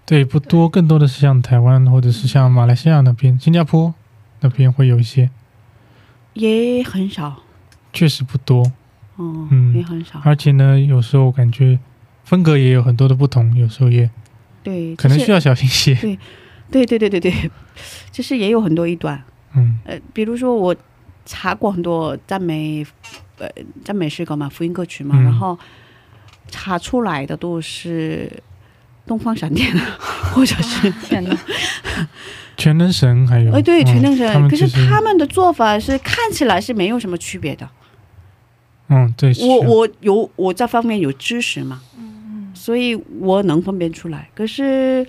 [0.07, 3.93] 对，不多，更多的是像台湾或者是像马来西亚那边、新加坡
[4.39, 5.29] 那边会有一些，
[6.33, 7.43] 也很少，
[7.93, 8.63] 确实不多。
[9.17, 10.19] 哦，嗯也很少。
[10.23, 11.77] 而且呢，有时候感觉
[12.23, 14.09] 风格也有很多的不同，有时候也
[14.63, 15.93] 对，可能需要小心些。
[16.69, 17.33] 对对对对对，
[18.11, 19.23] 就是也有很多一段。
[19.55, 20.75] 嗯呃，比如说我
[21.27, 22.83] 查过很多赞美，
[23.37, 23.47] 呃，
[23.83, 25.59] 赞美诗歌嘛，福音歌曲嘛，嗯然后
[26.49, 28.31] 查出来的都是
[29.05, 29.69] 东方闪电，
[30.33, 31.37] 或者是天哪，
[32.57, 37.69] 全能神还有，哎对全能嗯神，可是他们的做法是看起来是没有什么区别的。
[38.89, 44.29] 嗯，对，我我有我这方面有知识嘛，嗯所以我能分辨出来。
[44.33, 45.05] 可是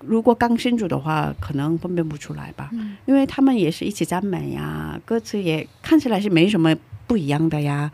[0.00, 2.96] 如果刚信主的话，可能分辨不出来吧，嗯。
[3.06, 6.74] 因为他们也是一起赞美呀，歌词也看起来是没什么
[7.06, 7.90] 不一样的呀，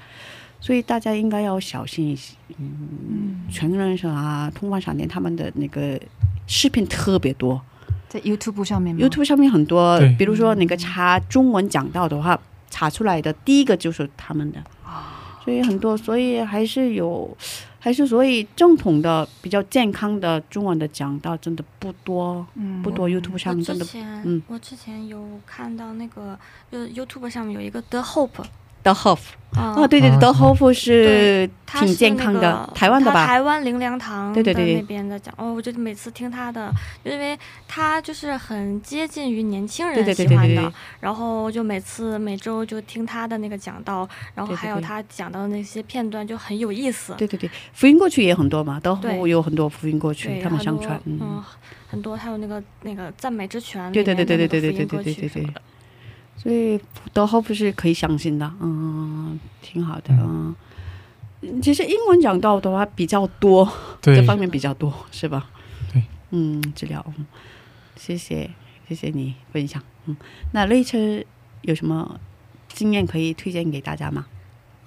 [0.60, 2.34] 所以大家应该要小心一些。
[2.58, 5.98] 嗯，全人神啊，通关闪电他们的那个
[6.46, 7.60] 视频特别多。
[8.08, 12.38] 在 YouTube 上面，YouTube 上面很多，比如说那个查中文讲到的话，
[12.70, 14.62] 查出来的第一个就是他们的，
[15.44, 17.36] 所以很多，所以还是有，
[17.84, 23.86] 还是所以正统的比较健康的中文的讲道真的不多，嗯不多 YouTube 我上真的
[24.24, 24.42] 嗯。
[24.48, 26.38] 我之前有看到那个，
[26.72, 28.42] 就是 YouTube 上面有一个 The Hope，
[28.84, 29.18] 的 Hof
[29.56, 33.24] 啊、哦，对对对，啊的 Hof 是挺健康的那个，台湾的吧？
[33.24, 36.72] 台湾灵粮堂的对对对对那边的讲，哦，我就每次听他的，
[37.04, 47.14] 因为他就是很接近于年轻人喜欢的，对对对对，然后就每次每周就听他的那个讲道，然后还有他讲到的那些片段就很有意思。
[47.16, 51.44] 对对对，福音过去也很多嘛，德对后有很多福音过去，他们很多上传，嗯，嗯，
[51.88, 55.54] 很多还有那个那个赞美之泉对对对对对对对对对对对。
[56.36, 56.78] 所以
[57.12, 60.54] 德后不是可以相信的，嗯，挺好的，嗯。
[61.62, 63.70] 其实英文讲到的话比较多，
[64.00, 65.50] 这方面比较多，是吧？
[65.92, 67.26] 对，嗯，治疗，嗯
[67.96, 68.50] 谢谢，
[68.88, 70.16] 谢谢你分享，嗯。
[70.52, 71.22] 那雷车
[71.62, 72.18] 有什么
[72.72, 74.24] 经验可以推荐给大家吗？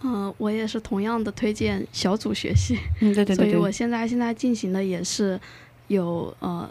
[0.04, 5.39] 嗯、我也是同样的推荐小组学习，嗯，对对所对所，以我现在现在进行的也是
[5.88, 6.70] 有呃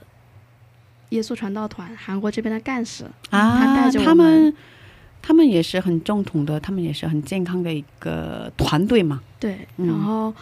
[1.11, 4.55] 耶稣传道团韩国这边的干事啊，他啊，带着我他们
[5.23, 9.21] 他们也是很正统的，他们也是很健康的一个团队嘛。
[9.41, 10.33] 对，嗯然后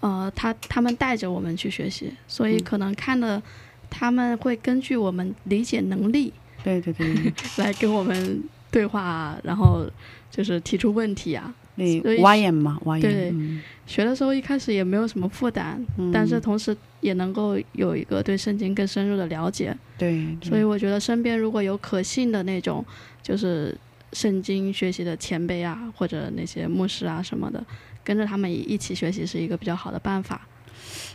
[0.00, 3.40] 呃他他们带着我们去学习，所以嗯可能看的
[3.88, 6.32] 他们会根据我们理解能力
[6.64, 7.32] 对对对对
[7.64, 9.86] 来跟我们对话，然后
[10.30, 11.52] 就是提出问题啊。
[11.76, 13.02] 对，所以挖眼嘛，挖眼。
[13.02, 19.76] 对嗯学的时候一开始也没有什么负担，嗯但是同时也能够有一个对圣经更深入的了解。
[19.98, 22.82] 对，对所以我觉得身边如果有可信的那种，
[23.22, 23.76] 就是
[24.14, 27.62] 圣经学习的前辈啊，或者那些牧师啊什么的，
[28.02, 30.40] 跟着他们一起学习是一个比较好的办法。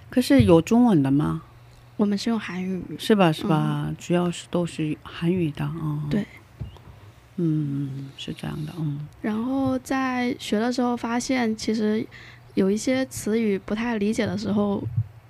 [0.09, 1.41] 可是有中文的吗？
[1.95, 3.31] 我们是用韩语，是吧？
[3.31, 3.91] 是吧？
[3.97, 5.73] 主要是都是韩语的啊。
[5.81, 6.25] 嗯对。
[7.39, 8.73] 嗯，是这样的。
[8.79, 12.05] 嗯然后在学的时候发现，其实
[12.55, 14.83] 有一些词语不太理解的时候，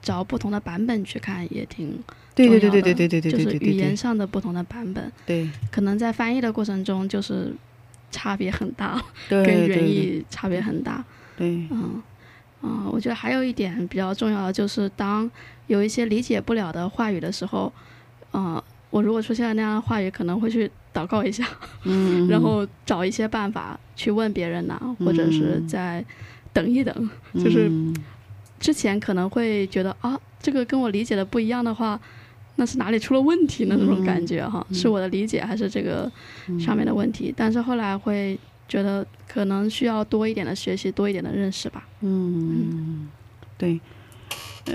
[0.08, 1.92] 找不同的版本去看也挺
[2.34, 7.54] 对对重要的对对对对对对对对就是语言上的不同的版本，对可能在翻译的过程中就是
[8.10, 11.04] 差别很大，对跟原意差别很大。
[11.36, 12.02] 对嗯，
[12.62, 15.30] 嗯，我觉得还有一点比较重要的就是，当
[15.68, 17.72] 有一些理解不了的话语的时候，
[18.32, 21.46] 嗯，我如果出现了那样的话语，可能会去祷告一下，
[21.84, 26.04] 嗯， 然后找一些办法去问别人呐、或者是嗯再
[26.54, 27.10] 等一等。
[27.36, 27.94] 就是嗯
[28.60, 32.00] 之前可能会觉得啊，这个跟我理解的不一样的话，
[32.56, 33.76] 那是哪里出了问题呢？
[33.80, 34.76] 那种感觉哈，嗯。
[34.76, 36.12] 是我的理解还是这个
[36.60, 37.34] 上面的问题？
[37.36, 38.38] 但是后来会
[38.68, 41.88] 觉得可能需要多一点的学习，多一点的认识吧。
[42.02, 43.08] 嗯，
[43.58, 43.80] 对，
[44.66, 44.74] 呃，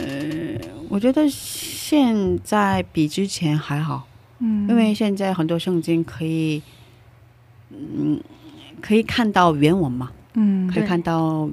[0.89, 4.07] 我觉得现在比之前还好，
[4.39, 4.69] 嗯。
[4.69, 6.63] 因为现在很多圣经可以，
[7.71, 8.21] 嗯，
[8.81, 11.49] 可以看到原文嘛，嗯可以看到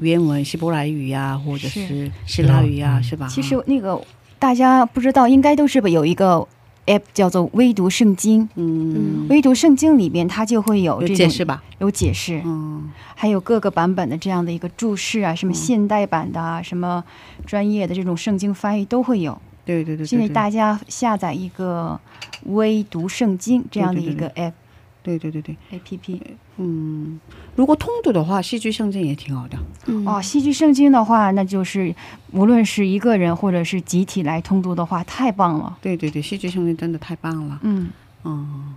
[0.00, 1.86] 原文希伯来语呀、或者是。
[1.86, 3.02] 是希腊语呀、嗯。
[3.02, 3.26] 是吧？
[3.28, 4.00] 其实那个
[4.38, 6.46] 大家不知道，应该都是有一个
[6.86, 8.48] app 叫做微读圣经。
[8.54, 11.62] 嗯，微读圣经里边，它就会有有这种解释吧？
[11.78, 12.90] 有解释，嗯。
[13.14, 15.54] 还有各个版本的这样的一个注释啊，什么嗯。
[15.54, 17.04] 现代版的啊，什么
[17.46, 19.38] 专业的这种圣经翻译都会有。
[19.64, 20.06] 对对对对对。
[20.06, 22.00] 建议大家下载一个
[22.46, 24.52] 微读圣经这样的一个 app 对
[25.02, 26.20] 对对对对，A P P。
[26.58, 27.18] 嗯，
[27.56, 29.58] 如果通读的话，戏剧圣经也挺好的。
[29.86, 31.94] 嗯，哦，戏剧圣经的话，那就是
[32.32, 35.78] 无论是一个人或者是集体来通读的话，太棒了。
[35.80, 37.58] 对对对，戏剧圣经真的太棒了。
[37.62, 37.90] 嗯，
[38.24, 38.74] 嗯，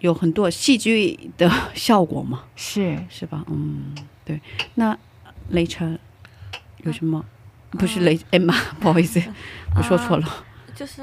[0.00, 3.44] 有很多戏剧的效果嘛，是是吧？
[3.48, 3.94] 嗯，
[4.24, 4.40] 对。
[4.74, 4.96] 那
[5.50, 5.98] 雷晨
[6.84, 7.22] 有什么
[7.72, 9.22] 不是雷 Emma，不好意思，
[9.76, 10.26] 我说错了。
[10.74, 11.02] 就是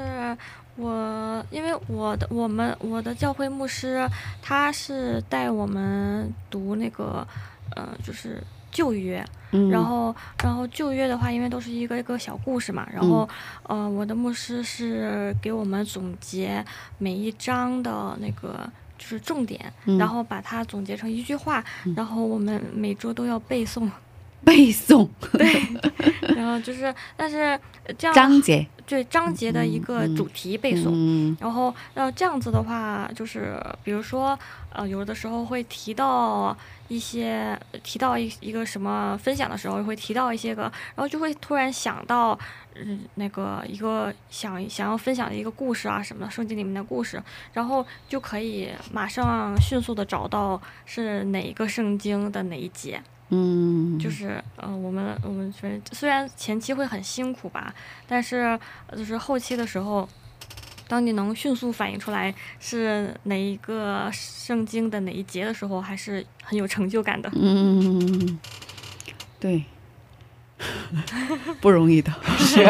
[0.78, 4.08] 我，因为我的我们我的教会牧师
[4.40, 7.26] 他是带我们读那个
[7.74, 13.28] 呃，就是旧约，嗯，然后然后旧约的话，因为都是一个一个小故事嘛，然后
[13.64, 16.64] 呃，我的牧师是给我们总结
[16.98, 18.70] 每一章的那个。
[18.98, 21.62] 就是重点，嗯然后把它总结成一句话，
[21.94, 23.88] 然后我们每周都要背诵，
[24.44, 25.08] 背诵。
[25.32, 25.62] 对
[26.34, 27.58] 然后就是，但是
[27.96, 28.66] 这样章节。
[28.86, 34.38] 对章节的一个主题背诵，嗯然后呃这样子的话，就是比如说
[34.72, 36.56] 呃有的时候会提到
[36.88, 42.38] 一些提到一一个什么分享的时候会提到一些个，然后就会突然想到
[42.76, 47.22] 嗯那个一个想想要分享的一个故事啊什么的，圣经里面的故事，
[47.52, 53.02] 然后就可以马上迅速的找到是哪一个圣经的哪一节。
[53.30, 57.74] 嗯，就是呃，我们我们虽然虽然前期会很辛苦吧，
[58.06, 60.08] 但是呃就是后期的时候，
[60.88, 67.30] 当你能迅速反应出来是哪一个圣经的哪一节的时候，还是很有成就感的。
[67.34, 68.38] 嗯，
[69.38, 69.62] 对，
[71.60, 72.64] 不容易的，是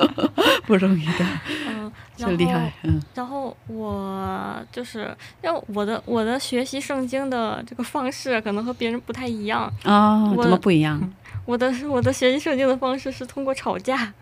[0.66, 1.24] 不容易的，
[1.68, 11.00] 嗯，然后厉害，嗯然后我就是，因为我的我的学习圣经的这个方式可能和别人不太一样，啊，我怎么不一样？
[11.44, 14.12] 我的我的学习圣经的方式是通过吵架，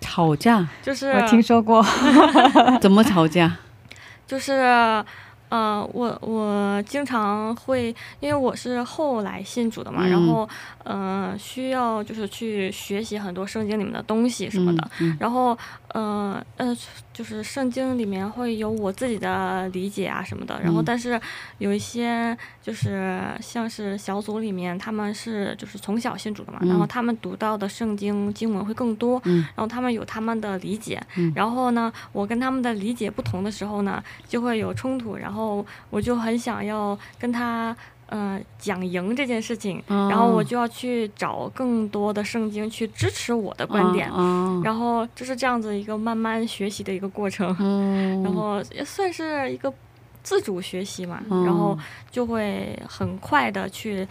[0.00, 1.84] 吵架就是我听说过，
[2.80, 3.56] 怎么吵架？
[4.26, 5.04] 就是，
[5.52, 10.08] 呃，我我经常会，因为我是后来信主的嘛，嗯。
[10.08, 10.48] 然后，
[10.82, 15.14] 呃，需要就是去学习很多圣经里面的东西什么的，嗯。
[15.20, 15.56] 然后，
[15.88, 16.74] 呃呃，
[17.12, 20.84] 就是圣经里面会有我自己的理解啊什么的，然后嗯。
[20.86, 21.20] 但是
[21.58, 26.88] 有一些就是像是小组里面他们是就是从小信主的嘛，然后嗯。
[26.88, 29.44] 他们读到的圣经经文会更多，嗯。
[29.54, 31.30] 然后他们有他们的理解，嗯。
[31.36, 35.41] 然后呢，我跟他们的理解不同的时候呢，就会有冲突，然后
[35.90, 37.76] 我就很想要跟他。
[38.12, 49.72] 呃，讲赢这件事情，哦然后我就要去找更多的圣经去支持我的观点，啊，然后就是这样子一个慢慢学习的一个过程，嗯，然后也算是一个
[50.22, 51.78] 自主学习嘛，嗯然后
[52.10, 54.06] 就会很快的去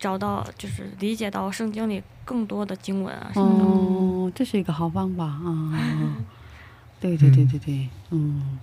[0.00, 3.64] 找到，就是理解到圣经里更多的经文啊什么的。
[3.64, 5.78] 哦，这是一个好方法啊！
[6.98, 8.58] 对对对对对，嗯，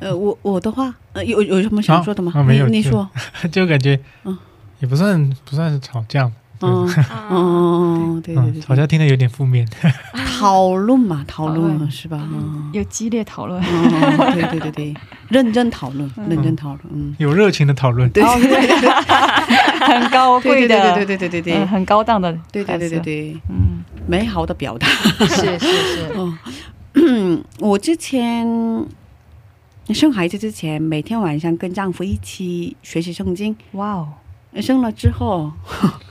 [0.00, 2.32] 呃，我我的话，呃，有有什么想说的吗？
[2.34, 3.08] 啊啊没有你你说，
[3.50, 4.36] 就感觉嗯
[4.80, 9.66] 也不算不算是吵架嘛，嗯啊嗯，对对嗯，对，吵架听得有点负面。
[10.38, 12.18] 讨论嘛，讨讨论论是吧？
[12.32, 13.60] 嗯，有激烈讨论。
[13.60, 14.94] 哦对对对对，
[15.28, 18.90] 认真讨论，认真讨论，嗯，有热情的讨论，对哦对对对
[19.88, 24.86] 很高对贵的，对对对对对对嗯很高档的，对对对对，对，嗯，美好的表达。
[24.86, 26.12] 是是是，
[26.94, 28.46] 嗯 我之前
[29.94, 33.56] 生孩子之前，每天晚上跟丈夫一起学习圣经。
[33.72, 34.12] 哇哦，
[34.60, 35.50] 生了之后，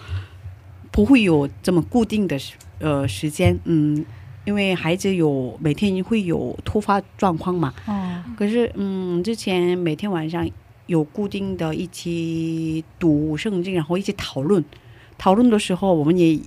[0.92, 4.04] 不会有这么固定的时呃时间，嗯，
[4.46, 7.74] 因为孩子有每天会有突发状况嘛。
[7.86, 10.50] 哦，可是，嗯，之前每天晚上
[10.88, 14.64] 有固定的一起读圣经，然后一起讨论。
[15.20, 16.40] 讨论的时候，我们也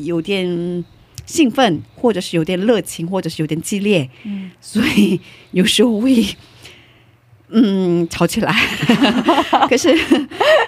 [0.00, 0.84] 有点
[1.24, 5.20] 兴奋，或者是有点热情，或者是有点激烈，嗯，所以
[5.52, 6.24] 有时候会
[7.54, 8.52] 嗯吵起来。
[9.70, 9.96] 可是，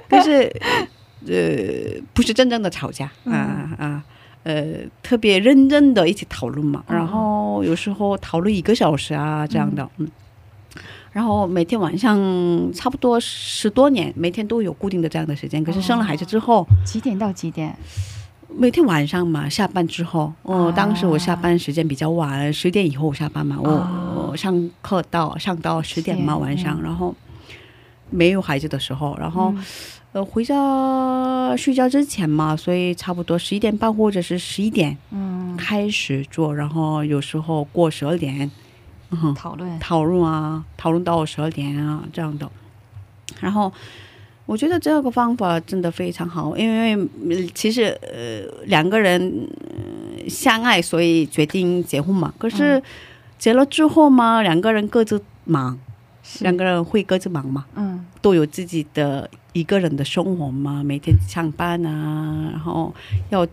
[0.09, 0.51] 可是，
[1.27, 4.03] 呃，不是真正的吵架啊啊。
[4.45, 10.09] 呃，特别认真的一起讨论嘛，然后有时候讨论一个小时啊，这样的，嗯，
[11.11, 12.17] 然后每天晚上
[12.73, 15.65] 差不多十多年，每天都有固定的这样的时间。
[15.65, 17.77] 可是生了孩子之后，几点到几点？
[18.49, 20.73] 每天晚上嘛，下班之后，哦，啊。
[20.73, 27.15] 当时我下班时间比较晚，十点以后下班嘛，我、上课到上到十点嘛，晚上，嗯然后
[28.11, 29.65] 没有孩子的时候，然后、嗯。
[30.13, 38.51] 呃回家睡觉之前嘛，所以差不多十一点半或者是十一点嗯，开始做，然后有时候过十二点，
[39.11, 42.51] 嗯，讨论，讨论啊，讨论到十二点啊这样的。
[43.41, 43.71] 然后
[44.47, 52.33] 我觉得这个方法真的非常好，因为呃其实呃两个人、呃相爱，所以决定结婚嘛。
[52.39, 52.83] 可是嗯
[53.39, 55.79] 结了之后嘛，两个人各自忙，
[56.41, 62.95] 两个人会各自忙嘛，嗯都有自己的一个人的生活嘛，每天上班啊，然后
[63.31, 63.47] 要。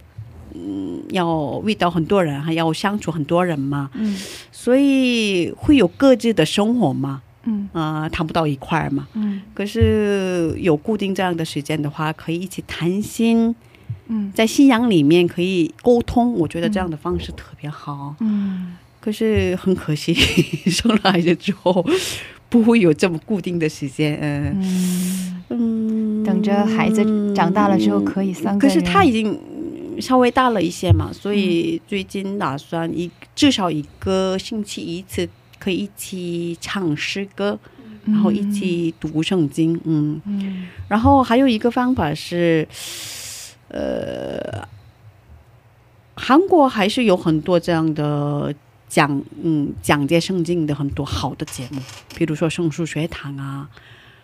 [0.56, 4.16] 嗯，要遇到很多人，还要相处很多人嘛，嗯
[4.52, 9.08] 所以会有各自的生活嘛，嗯啊、谈不到一块儿嘛。
[9.14, 13.54] 嗯可是有固定这样的时间的话，可以一起谈心，
[14.08, 18.16] 嗯在信仰里面可以沟通，我觉得这样的方式特别好。
[18.20, 20.14] 嗯可是很可惜，
[20.72, 21.86] 生了孩子之后
[22.48, 24.18] 不会有这么固定的时间。
[24.22, 27.04] 嗯嗯，嗯，等着孩子
[27.36, 28.74] 长大了之后可以三个可。
[28.74, 35.28] 是他已经嗯稍微大了一些嘛，所以最近打算一至少一个星期一次
[35.64, 37.58] 可以一起唱诗歌，
[38.04, 39.80] 然后一起读圣经。
[39.86, 42.68] 嗯，嗯然后还有一个方法是，
[43.70, 44.68] 呃，
[46.16, 48.54] 韩国还是有很多这样的
[48.90, 51.80] 讲嗯讲解圣经的很多好的节目，
[52.18, 53.70] 比如说圣书学堂啊，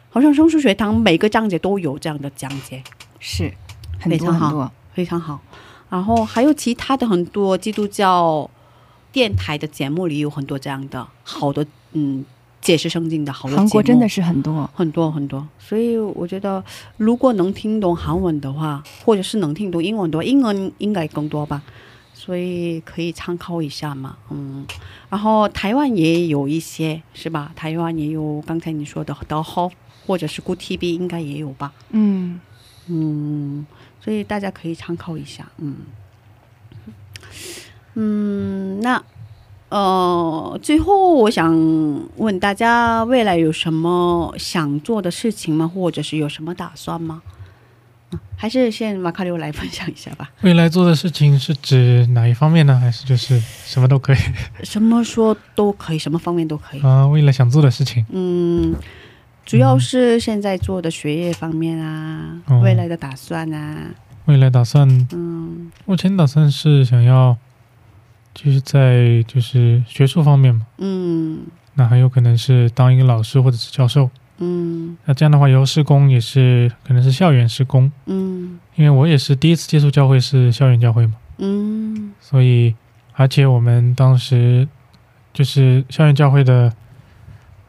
[0.10, 2.84] 好像圣书学堂每个章节都有这样的讲解，
[3.22, 3.50] 是
[3.98, 4.72] 很非常好多很多。
[4.94, 5.40] 非常好。
[5.90, 8.50] 然后还有其他的很多基督教
[9.12, 12.24] 电台的节目里有很多这样的好的嗯
[12.62, 14.70] 解释圣经的好的节目，韩国真的是很多。
[14.74, 16.64] 很多很多，所以我觉得
[16.98, 21.62] 如果能听懂韩文的话，或者是能听懂英文的话，英文应该更多吧，
[22.14, 24.66] 所以可以参考一下嘛，嗯。
[25.10, 27.52] 然后台湾也有一些是吧？
[27.56, 29.72] 台湾也有刚才你说的的 Hof
[30.06, 32.40] 或者是 Good TV 应该也有吧，嗯
[32.88, 33.66] 嗯，
[34.04, 35.78] 所以大家可以参考一下，嗯。
[38.02, 39.04] 嗯，那
[39.68, 41.54] 呃，最后我想
[42.16, 45.68] 问大家，未来有什么想做的事情吗？
[45.68, 47.22] 或者是有什么打算吗？
[48.12, 50.32] 嗯还是先马卡六来分享一下吧。
[50.42, 52.80] 未来做的事情是指哪一方面呢？
[52.80, 54.18] 还是就是什么都可以
[54.64, 56.82] 什么说都可以，什么方面都可以。
[56.82, 57.06] 啊？
[57.06, 58.74] 未来想做的事情，嗯，
[59.46, 63.92] 主要是现在做的学业方面啊，哦未来的打算啊，
[64.26, 67.38] 未来打算嗯目前打算是想要，
[68.42, 71.40] 就是在就是学术方面嘛，嗯。
[71.74, 74.10] 那很有可能是当一个老师或者是教授。
[74.38, 74.98] 嗯。
[75.04, 78.58] 那这样的话，以后施工也是可能是校园施工，嗯。
[78.76, 82.14] 因为我也是第一次接触教会是校园教会嘛，嗯。
[82.22, 82.74] 所以
[83.14, 84.66] 而且我们当时
[85.34, 86.74] 就是校园教会的，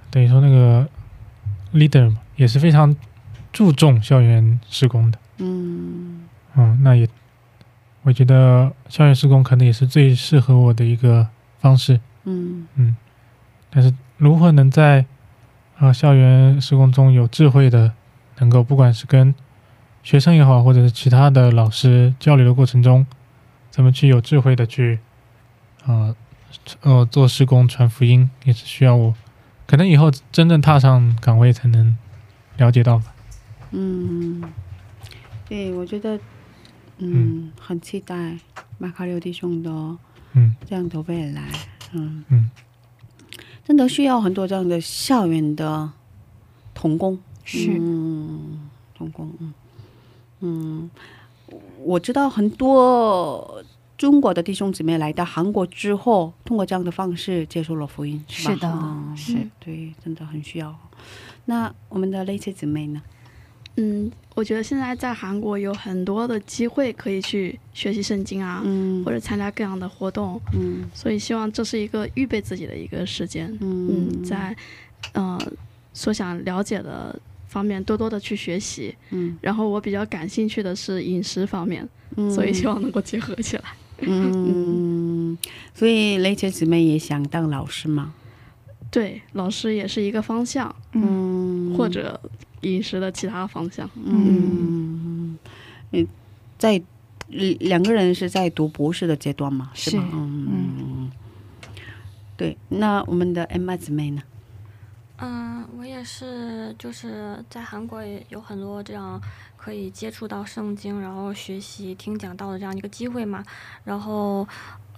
[0.09, 0.89] 等于说那个
[1.75, 2.95] leader 嘛，也是非常
[3.53, 5.19] 注重校园施工的。
[5.39, 6.21] 嗯。
[6.55, 7.09] 嗯，那也
[8.03, 11.29] 我觉得校园施工可能也是最适合我的一个
[11.59, 12.01] 方式。
[12.25, 12.97] 嗯嗯，
[13.71, 15.01] 但是如何能在
[15.77, 17.93] 啊、呃校园施工中有智慧的，
[18.39, 19.35] 能够不管是跟
[20.03, 23.07] 学生也好，或者是其他的老师交流的过程中，
[23.71, 24.99] 怎么去有智慧的去
[25.85, 26.15] 啊
[26.83, 29.15] 呃做施工传福音，也是需要我
[29.67, 31.97] 可能以后真正踏上岗位才能
[32.57, 33.15] 了解到吧。
[33.73, 34.43] 嗯，
[35.49, 36.19] 对，我觉得
[37.01, 38.39] 嗯很期待
[38.79, 39.71] 马卡六弟兄的
[40.35, 40.55] 嗯。
[40.67, 41.49] 这样的未来，
[41.93, 42.25] 嗯。
[42.29, 42.51] 嗯。
[43.65, 45.91] 真的需要很多这样的校园的
[46.75, 47.77] 童工，是。
[47.81, 49.55] 嗯，童工，嗯。
[50.41, 50.91] 嗯，
[51.79, 53.63] 我知道很多
[53.99, 58.55] 中国的弟兄姊妹来到韩国之后，通过这样的方式接受了福音，是吧？
[58.55, 60.75] 是的嗯是对，真的很需要。
[61.45, 63.03] 那我们的那些姊妹呢？
[63.77, 73.51] 嗯，我觉得现在在韩国有很多的机会可以去学习圣经啊，嗯或者参加各样的活动，嗯所以希望这是一个预备自己的一个时间。
[73.61, 74.55] 嗯嗯，在
[75.13, 75.39] 呃
[75.93, 77.19] 所想了解的
[77.49, 78.95] 方面多多的去学习。
[79.11, 83.63] 嗯然后我比较感兴趣的是饮食方面，嗯所以希望能够结合起来。
[84.03, 85.37] 嗯，
[85.75, 88.15] 所以雷姐姊妹也想当老师吗？
[88.91, 92.19] 对，老师也是一个方向，嗯，或者
[92.63, 93.89] 饮食的其他方向。
[93.95, 95.39] 嗯
[95.93, 96.07] 嗯，
[96.59, 96.83] 在
[97.29, 100.03] 两个人是在读博士的阶段嘛，是吧？
[100.03, 101.11] 是嗯，
[102.37, 102.57] 对。
[102.69, 104.23] 那我们的 Emma 姊妹呢？
[105.19, 109.21] 嗯，我也是，就是在韩国也有很多这样
[109.57, 113.45] 可以接触到圣经，然后学习听讲道的这样一个机会嘛。
[113.85, 114.49] 然后，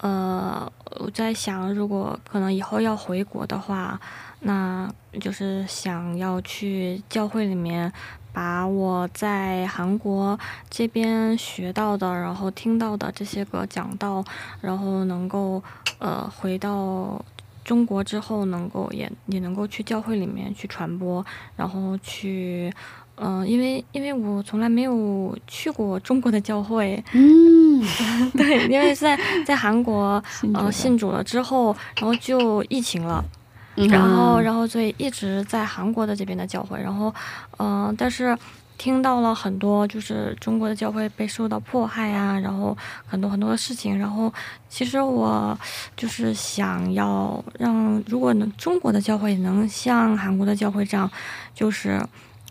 [0.02, 3.98] 呃，我在想，如果可能以后要回国的话，
[4.40, 4.88] 那
[5.18, 7.92] 就是想要去教会里面。
[8.34, 10.40] 把我在韩国
[10.70, 14.24] 这边学到的，然后听到的这些个讲道，
[14.62, 15.62] 然后能够
[15.98, 17.22] 呃回到
[17.62, 21.22] 中国之后，能够也也能够去教会里面去传播，
[21.56, 22.72] 然后去，
[23.16, 27.82] 嗯、因为因为我从来没有去过中国的教会，嗯。
[28.38, 30.22] 对，因为在在韩国
[30.54, 33.24] 呃信主了之后，然后就疫情了。
[33.74, 37.12] 嗯然后，然后所以一直在韩国的这边的教会，然后，
[37.58, 38.36] 嗯、但是
[38.76, 44.30] 听到了很多就是中国的教会被受到迫害啊，然后很多很多的事情，然后
[44.68, 45.58] 其实我
[45.96, 51.10] 就是想要让如果能中国的教会能像韩国的教会这样，
[51.54, 51.98] 就是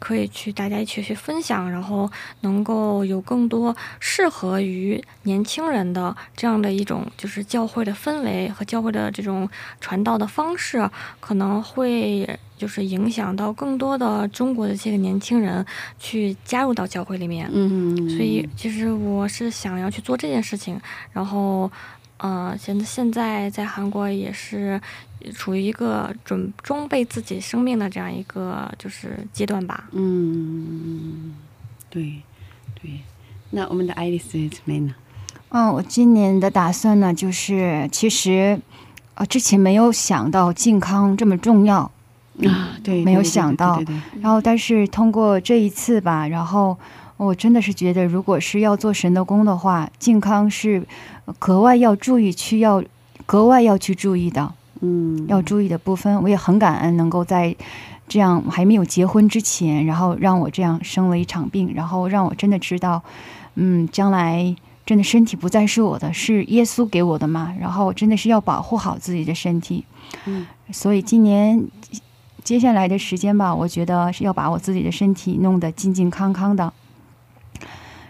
[0.02, 2.10] 可以去大家一起去分享，然后
[2.42, 9.48] 能够有更多适合于年轻人的这样的一种就是教会的氛围和教会的这种
[9.80, 10.90] 传道的方式，
[11.20, 12.28] 可能会
[12.58, 15.64] 就是影响到更多的中国的这个年轻人
[16.00, 17.48] 去加入到教会里面。
[17.54, 20.82] 嗯，所以其实我是想要去做这件事情，
[21.14, 21.72] 然后，
[22.22, 24.80] 呃，现现在在韩国也是
[25.34, 29.86] 处于一个准装备自己生命的这样一个就是阶段吧。
[29.92, 31.34] 嗯，
[31.90, 32.22] 对
[32.80, 33.00] 对。
[33.50, 34.94] 那我们的爱丽丝姊妹呢？
[35.50, 38.62] 嗯，我今年的打算呢，就是其实，
[39.16, 41.92] 呃，之前没有想到健康这么重要，
[42.46, 46.78] 啊，对，没有想到对对对对然后但是通过这一次吧，然后
[47.18, 50.82] 我真的是觉得，如果是要做神的工的话，健康是
[51.40, 52.84] 格外要注意，去要
[53.26, 56.22] 格外要去注意的，嗯，要注意的部分。
[56.22, 57.56] 我也很感恩能够在
[58.08, 63.02] 这样还没有结婚之前，然后让我这样生了一场病，然后让我真的知道，
[63.56, 64.56] 嗯，将来。
[64.84, 67.56] 真的身体不再是我的，是耶稣给我的嘛？
[67.58, 69.86] 然后真的是要保护好自己的身体，
[70.26, 71.64] 嗯，所以今年
[72.44, 76.74] 接下来的时间吧，我觉得是要把我自己的身体弄得健健康康的。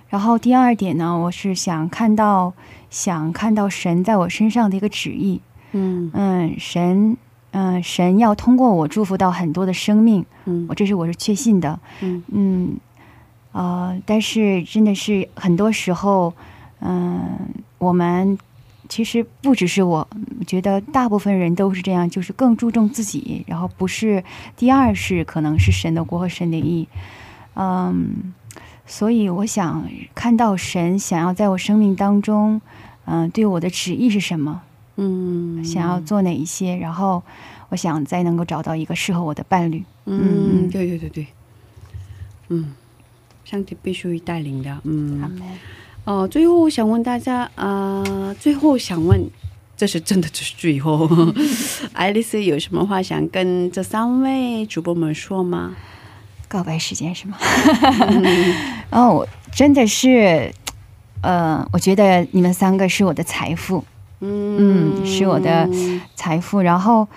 [0.08, 2.52] 然后第二点呢，我是想看到
[2.92, 6.12] 想看到神在我身上的一个旨意，嗯。
[6.14, 7.18] 嗯，神，
[7.52, 10.68] 嗯，神要通过我祝福到很多的生命，嗯。
[10.70, 12.24] 我这是我是确信的，嗯。
[12.28, 12.78] 嗯，
[13.54, 16.34] 呃，但是真的是很多时候，
[16.82, 17.40] 嗯、
[17.78, 18.38] 我们
[18.90, 20.08] 其实不只是我，
[20.40, 24.22] 我觉得大部分人都是这样，就是更注重自己，然后不是
[24.58, 26.88] 第二是可能是神的国和神的意，
[27.56, 28.34] 嗯，
[28.92, 32.60] 所以我想看到神想要在我生命当中，
[33.06, 34.62] 嗯、对我的旨意是什么，
[34.98, 37.24] 嗯，想要做哪一些，然后
[37.70, 39.82] 我想再能够找到一个适合我的伴侣。
[40.06, 40.70] 嗯，嗯。
[40.70, 41.28] 对对对对，
[42.50, 42.74] 嗯，
[43.46, 45.42] 上帝必须带领的，嗯。
[46.04, 49.24] 哦，最后我想问大家，啊，最后想问，
[49.78, 51.08] 这是真的，这是最后，
[51.94, 55.74] 爱丽丝有什么话想跟这三位主播们说吗？
[56.52, 57.38] 告白时间是吗？
[58.92, 60.54] 哦，我真的是，
[61.22, 63.86] 呃，我觉得你们三个是我的财富，
[64.20, 65.70] 嗯是我的
[66.14, 66.60] 财富。
[66.60, 67.08] 然后，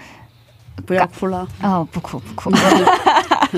[0.87, 2.53] 不要哭了，哦，不哭不哭。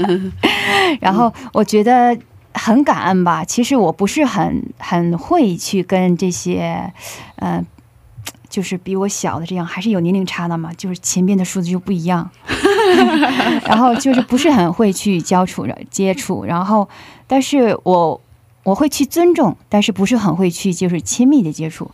[0.99, 2.17] 然后我觉得
[2.55, 3.45] 很感恩吧。
[3.45, 6.91] 其实我不是很很会去跟这些，
[7.37, 7.63] 呃，
[8.57, 12.31] 就是比我小的这样，还是有年龄差的嘛，就是前边的数字就不一样。
[13.69, 16.89] 然后就是不是很会去交处接触，然后
[17.27, 18.19] 但是我
[18.63, 21.91] 我会去尊重，但是不是很会去就是亲密的接触。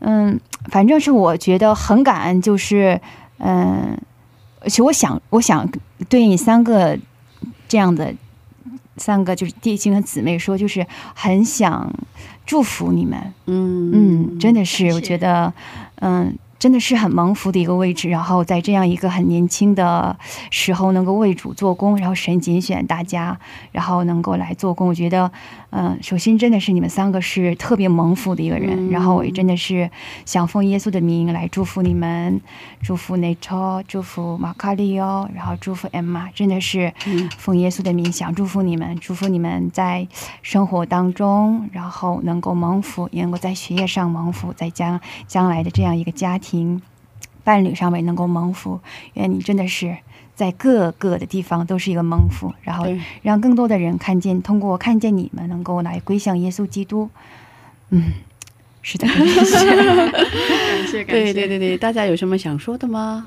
[0.00, 3.00] 嗯，反正是我觉得很感恩，就是
[3.38, 3.98] 嗯，
[4.60, 5.66] 而且我想我想
[6.10, 6.98] 对你三个
[7.66, 8.12] 这样的
[8.98, 11.90] 三个就是弟兄和姊妹说，就是很想
[12.44, 13.32] 祝福你们。
[13.46, 15.52] 嗯嗯，真的是，我觉得，
[15.96, 18.08] 嗯，真的是很蒙福的一个位置。
[18.08, 20.16] 然后在这样一个很年轻的
[20.50, 23.38] 时候，能够为主做工，然后神拣选大家，
[23.72, 25.30] 然后能够来做工，我觉得，
[25.78, 28.88] 嗯，首先真的是你们三个是特别蒙福的一个人。
[28.88, 29.90] 嗯然后我也真的是
[30.24, 32.40] 想奉耶稣的名来祝福你们，
[32.80, 40.08] 祝福内超，祝福马卡利欧，然后祝福 Emma，真的是嗯奉耶稣的名想祝福你们，祝福你们在
[40.40, 46.80] 生活当中，然后能够蒙福，也能够在学业上蒙福，在将将来的这样一个家庭
[47.44, 48.80] 伴侣上面能够蒙福。
[49.12, 49.98] 愿你真的是
[50.36, 52.86] 在各个的地方都是一个蒙福，然后，
[53.22, 57.08] 让更多的人看见，通过看见你们能够来归向耶稣基督。
[57.90, 58.12] 嗯，
[58.82, 59.16] 是的，感
[60.86, 61.32] 谢感谢。
[61.32, 63.26] 对对对对，大家有什么想说的吗？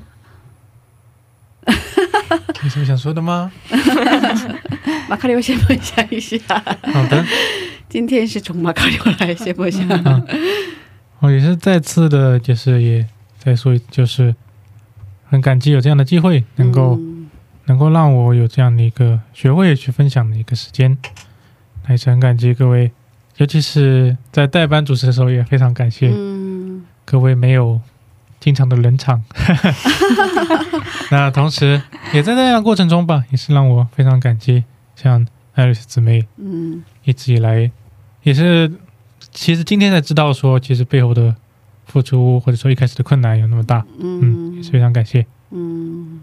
[2.64, 3.52] 有什么想说的吗？
[5.10, 6.38] 马卡里欧先分享一下，
[6.94, 7.26] 好的，
[7.90, 9.88] 今天是从马卡里欧来先分享。
[10.06, 10.28] 嗯，
[11.20, 13.06] 我也是再次的，就是也
[13.38, 14.36] 再说一，就是
[15.30, 17.16] 很感激有这样的机会，能够、嗯。
[17.66, 20.98] 能够让我有这样的一个学会去分享的一个时间，
[21.84, 22.92] 还是很感激各位，
[23.38, 26.84] 尤其是在代班主持的时候，也非常感谢嗯。
[27.06, 27.80] 各位没有
[28.40, 29.24] 经常的冷场。
[31.12, 31.80] 那同时
[32.12, 34.64] 也在那样过程中吧，也是让我非常感激，
[34.96, 36.84] 像艾瑞斯姊妹嗯。
[37.04, 37.70] 一直以来
[38.24, 38.72] 也是，
[39.32, 41.36] 其实今天才知道说，其实背后的
[41.90, 46.22] 付出或者说一开始的困难有那么大，嗯，也是非常感谢，嗯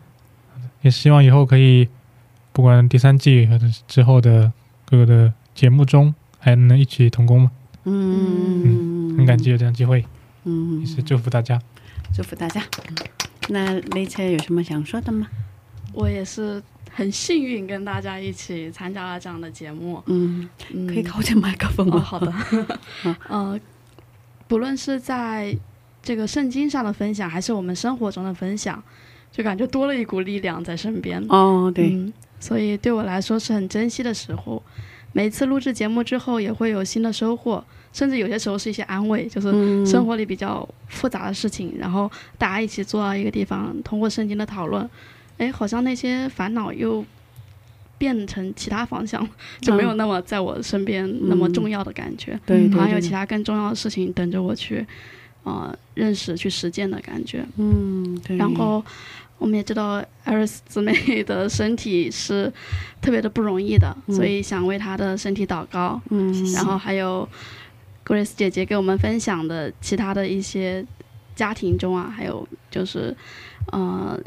[0.81, 1.89] 也希望以后可以，
[2.53, 4.51] 不管第三季或者是之后的
[4.85, 7.51] 各个的节目中，还能一起同工嘛，
[7.85, 10.05] 嗯很感激有这样的机会，
[10.45, 11.61] 嗯也是祝福大家。
[12.15, 12.63] 祝福大家。
[13.49, 15.27] 那雷车有什么想说的吗？
[15.93, 16.63] 我也是
[16.93, 20.03] 很幸运跟大家一起参加了这样的节目。
[20.07, 22.01] 嗯，嗯可以靠近麦克风哦，吗？
[22.01, 22.33] 好的。
[23.29, 23.61] 呃，
[24.49, 25.57] 不论是在
[26.03, 28.83] 这个圣经上的分享，还是我们生活中的分享，
[29.33, 31.25] 就感觉多了一股力量在身边。
[31.29, 34.63] 哦，对，嗯，所以对我来说是很珍惜的时候。
[35.13, 44.87] 每次录制节目之后，也会有新的收获，甚至有些时候是一些安慰，就是嗯生活里比较复杂的事情，然后大家一起坐到一个地方，通过圣经的讨论，
[45.39, 47.03] 哎，好像那些烦恼又
[47.99, 49.27] 变成其他方向，
[49.61, 54.87] 就没有那么在我身边那么重要的感觉，对对对好像有其他更重要的事情等着我去，
[55.45, 57.45] 呃，认识去实践的感觉。
[57.57, 58.85] 嗯，对，然后
[59.39, 62.53] 我们也知道艾瑞斯姊妹的身体是
[63.01, 64.15] 特别的不容易的，嗯。
[64.15, 66.01] 所以想为她的身体祷告。
[66.11, 67.29] 嗯，然后还有
[68.05, 70.85] Grace 姐姐给我们分享的其他的一些
[71.35, 73.15] 家庭中啊，还有就是
[73.73, 74.19] 呃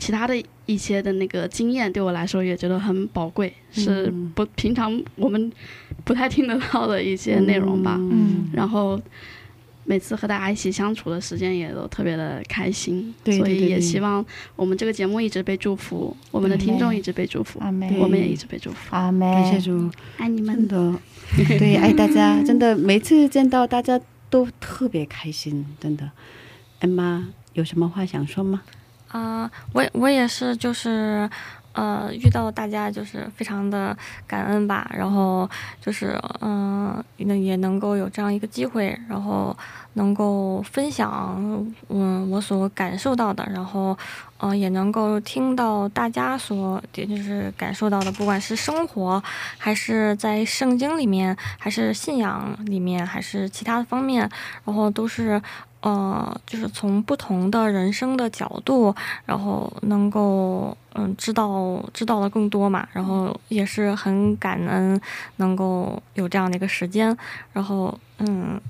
[0.00, 0.34] 其他的
[0.66, 5.52] 一些的那个经验，对我来说也觉得很宝贵，是嗯不平常我们
[6.02, 7.96] 不太听得到的一些内容吧。
[8.00, 8.48] 嗯。
[8.52, 9.00] 然后
[9.84, 14.24] 每次和大家一起相处的时间也都特别的开心，对对所以也希望
[14.56, 18.94] 我们这个节目一直被祝福，我们的听众一直被祝福，我们也一直被祝福。
[18.94, 20.94] 阿妹，感谢主，爱你们，的，
[21.58, 26.10] 对，爱大家，真的，每次见到大家都特别开心，真的。
[26.78, 28.62] 艾妈有什么话想说吗？
[29.10, 31.28] 啊、我我也是，就是
[31.72, 33.96] 呃，遇到大家就是非常的
[34.26, 35.48] 感恩吧，然后
[35.80, 39.56] 就是嗯，那、也能够有这样一个机会，然后
[39.94, 41.36] 能够分享
[41.88, 43.96] 嗯我所感受到的，然后
[44.38, 49.22] 呃也能够听到大家所也就是感受到的，不管是生活
[49.58, 54.28] 还是在圣经里面，还是信仰里面，还是其他的方面，
[54.64, 55.40] 然后都是。
[55.82, 65.00] 呃，就是从不同的人生的角度，然后能够嗯知道知道的更多嘛，然后也是很感恩
[65.36, 67.16] 能够有这样的一个时间，
[67.54, 68.60] 然后嗯，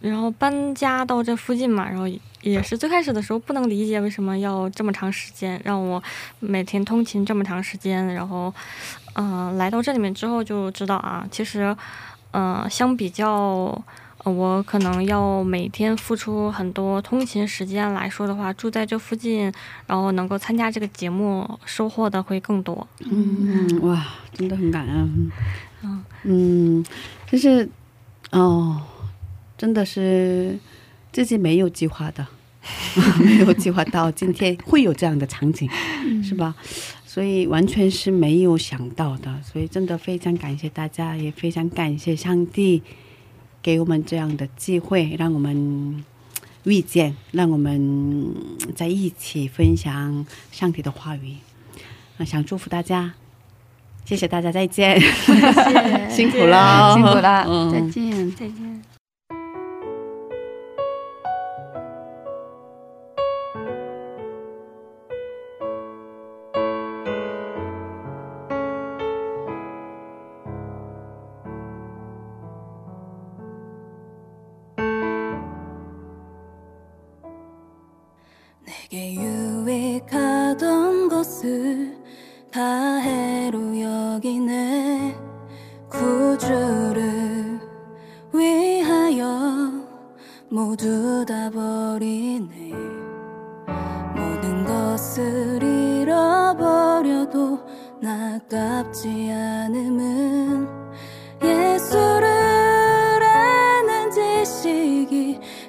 [0.00, 2.04] 然后搬家到这附近嘛，然后
[2.42, 6.02] 也是最开始的时候不能理解为什么要这么长时间，让我
[6.40, 8.52] 每天通勤这么长时间，然后
[9.14, 11.76] 嗯、来到这里面之后就知道啊，其实
[12.32, 13.80] 嗯、相比较。
[14.26, 19.52] 呃我可能要每天付出很多通勤时间来说的话，住在这附近，
[19.86, 22.84] 然后能够参加这个节目，收获的会更多。
[23.08, 25.30] 嗯，哇，真的很感恩。
[25.84, 26.84] 嗯嗯，
[27.30, 27.68] 就是
[28.32, 28.82] 哦，
[29.56, 30.58] 真的是
[31.12, 32.26] 自己没有计划的，
[33.24, 35.70] 没有计划到今天会有这样的场景，
[36.24, 36.52] 是吧？
[37.06, 42.82] 所以完全是没有想到的，所以真的非常感谢大家，也非常感谢上帝
[43.66, 46.04] 给我们这样的机会，让我们
[46.62, 48.32] 遇见，让我们
[48.76, 51.34] 在一起分享上帝的话语。
[52.18, 53.14] 那想祝福大家，
[54.04, 55.00] 谢谢大家，再见，
[56.08, 58.30] 辛苦了，辛苦了嗯再见。
[58.30, 58.95] 再见。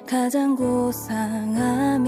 [0.08, 2.07] 가장 고상함이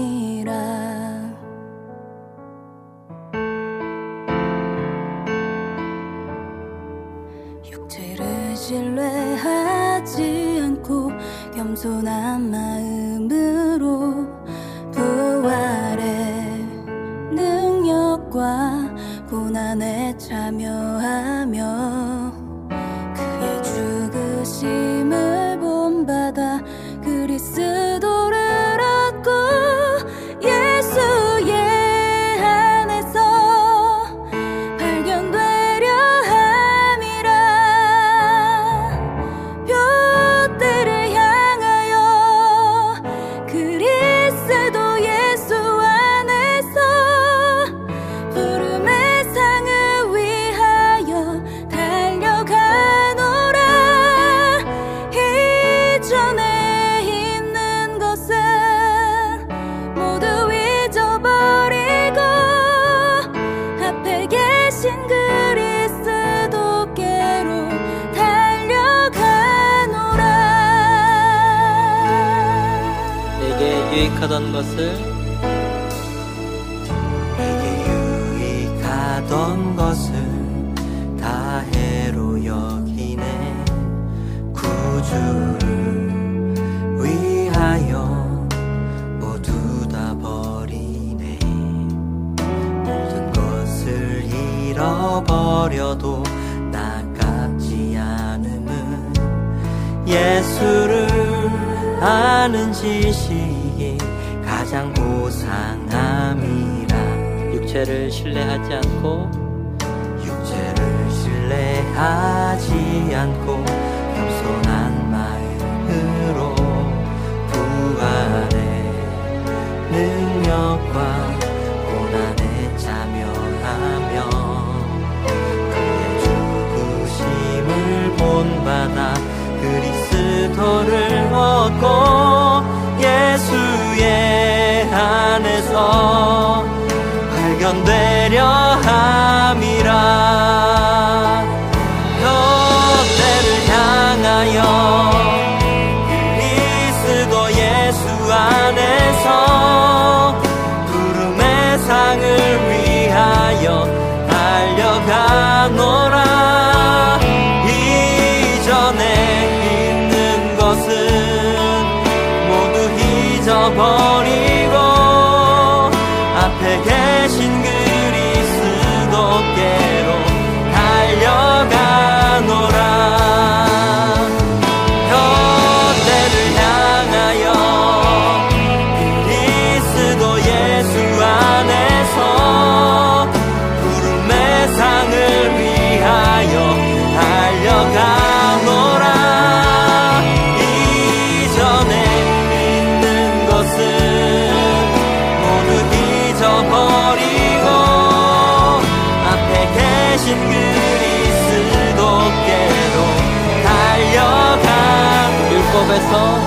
[206.09, 206.39] 법에서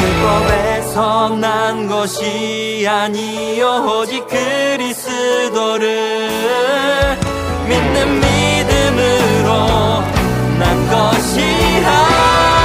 [0.00, 5.88] 율법에서 난 것이 아니요 오직 그리스도를
[7.68, 9.48] 믿는 믿음으로
[10.58, 12.61] 난 것이라.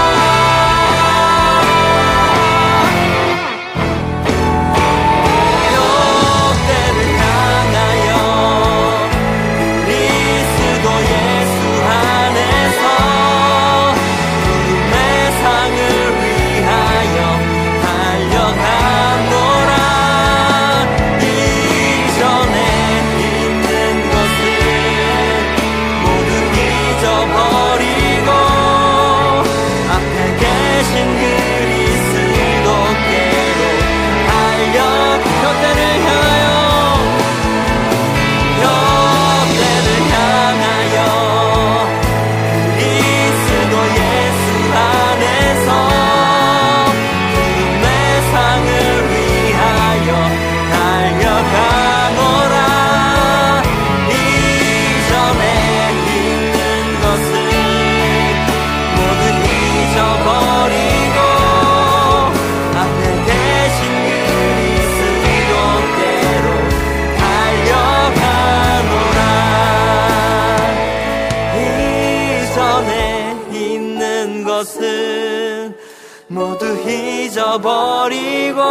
[77.38, 78.62] 잊어버리고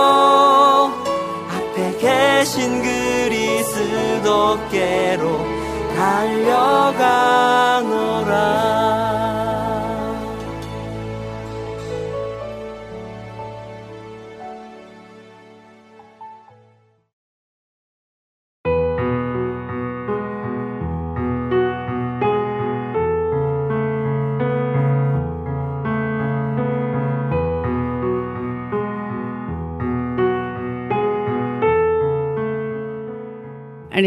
[1.48, 4.26] 앞에 계신 그리스도께로
[5.94, 6.86] 달려가노라.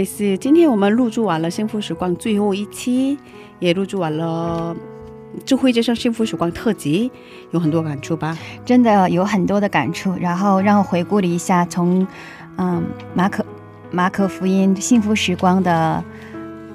[0.03, 3.17] 谢谢今天我们入驻完了幸福时光最后一期
[3.59, 4.75] 也入驻完了
[5.45, 7.11] 智慧接受幸福时光特辑
[7.51, 8.37] 有很多感触吧？
[8.65, 12.07] 真的有很多的感触然后让我回顾了一下从
[12.57, 12.81] 嗯
[13.13, 13.45] 马可
[13.91, 16.03] 马可福音幸福时光的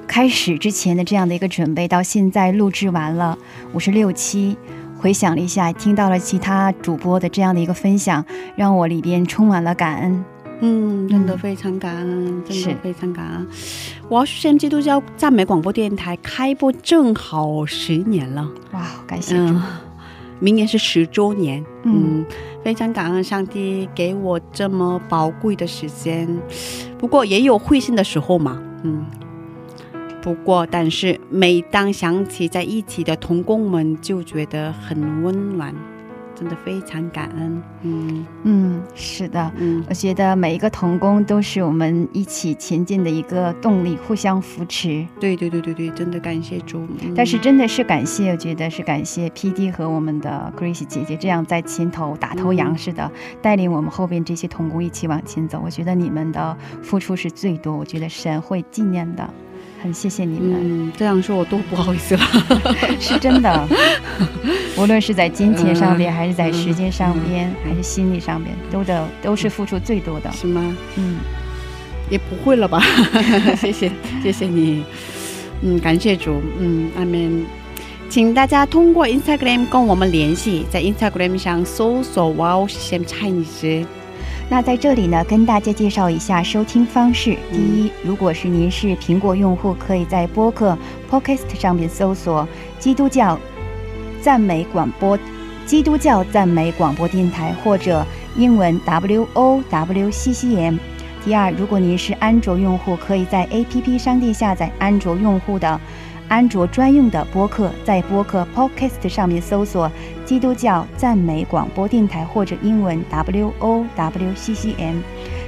[0.07, 3.39] 开始之前的这样的一个准备到现在录制完了
[3.73, 4.57] 五十六期
[4.99, 8.25] 回想了一下听到了其他主播的这样的一个分享
[8.55, 10.25] 让我里边充满了感恩。
[10.61, 13.47] 嗯，真的非常感恩，真的非常感恩。
[14.09, 18.49] 我要先基督教赞美广播电台开播，正好十年了。
[18.73, 19.37] 哇，好感谢。
[19.37, 19.63] 嗯，
[20.39, 21.65] 明年是十周年。
[21.83, 22.25] 嗯，
[22.63, 26.29] 非常感恩上帝给我这么宝贵的时间。
[26.99, 28.63] 不过也有会心的时候嘛。
[28.85, 29.05] 嗯，
[30.23, 35.75] 不过但是每当想起在一起的同工们，就觉得很温暖。
[36.35, 37.63] 真的非常感恩。
[37.83, 45.07] 嗯嗯，是的，嗯我觉得每一个童工都是我们一起前进的一个动力，互相扶持。
[45.21, 46.87] 对对对对对，真的感谢主。
[47.03, 55.61] 嗯但是真的是感谢，我觉得是感谢 P.D 和我们的 Grace 姐姐这样在前头打头羊似的、带领我们后边这些童工一起往前走。
[55.65, 59.29] 我觉得你们的付出是最多，我觉得神会纪念的，
[59.85, 60.59] 很谢谢你们，
[60.89, 62.23] 嗯，这样说我都不好意思了。
[62.99, 63.69] 是真的。
[64.79, 70.33] 无论是在金钱上边，嗯还是在时间上边，还是心理上边，都的都是付出最多的。
[70.33, 70.75] 是吗？
[70.97, 71.19] 嗯，
[72.09, 72.83] 也不会了吧？
[73.61, 73.93] 谢谢，
[74.23, 74.83] 谢谢你。
[75.61, 76.41] 嗯，感谢主。
[76.59, 77.45] 嗯，阿门。
[78.09, 83.85] 请大家通过 Instagram 跟我们联系，在 Instagram 上搜索 “Wow CM Chinese”。
[84.51, 87.37] 那在这里呢，跟大家介绍一下收听方式。
[87.51, 90.77] 第一，如果是您是苹果用户，可以在播客
[91.11, 92.47] Podcast 上面搜索
[92.79, 93.39] “基督教
[94.21, 95.19] 赞美广播”、
[95.65, 98.05] “基督教赞美广播电台”或者
[98.37, 100.77] 英文 W O W C C M。
[101.25, 105.81] 第二，如果您是安卓用户，可以在 APP 商店下载安卓用户的
[106.29, 109.91] 安卓专用的播客，在播客 Podcast 上面搜索
[110.25, 114.97] “基督教赞美广播电台”或者英文 W O W C C M。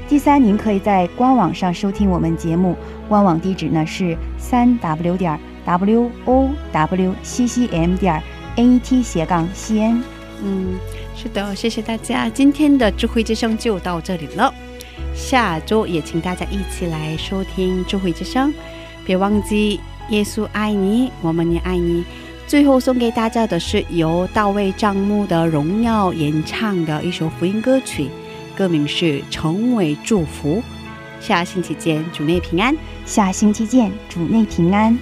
[0.08, 2.76] 第三，您可以在官网上收听我们节目，
[3.08, 8.22] 官网地址呢是三 W 点 W O W C C M 点
[8.56, 10.02] N E T 斜杠 C N。
[10.44, 10.78] 嗯，
[11.16, 12.28] 是的，谢谢大家。
[12.28, 14.52] 今天的智慧之声就到这里了，
[15.14, 18.52] 下周也请大家一起来收听智慧之声，
[19.04, 19.80] 别忘记
[20.10, 22.04] 耶稣爱你，我们也爱你。
[22.46, 28.08] 最后送给大家的是由大卫账目的荣耀演唱的一首福音歌曲，
[28.56, 30.58] 歌名是《成为祝福》。
[31.20, 32.76] 下星期见，主内平安。
[33.04, 34.96] 下星期见，主内平安。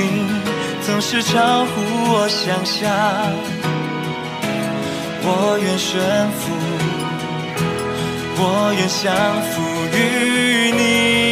[0.00, 0.26] 你
[0.86, 1.70] 总是超乎
[2.12, 2.88] 我想象，
[5.22, 6.00] 我愿顺
[6.38, 6.40] 服，
[8.40, 8.42] 我
[8.78, 9.02] 愿降
[9.50, 9.60] 服
[9.96, 9.96] 于
[10.72, 11.27] 你。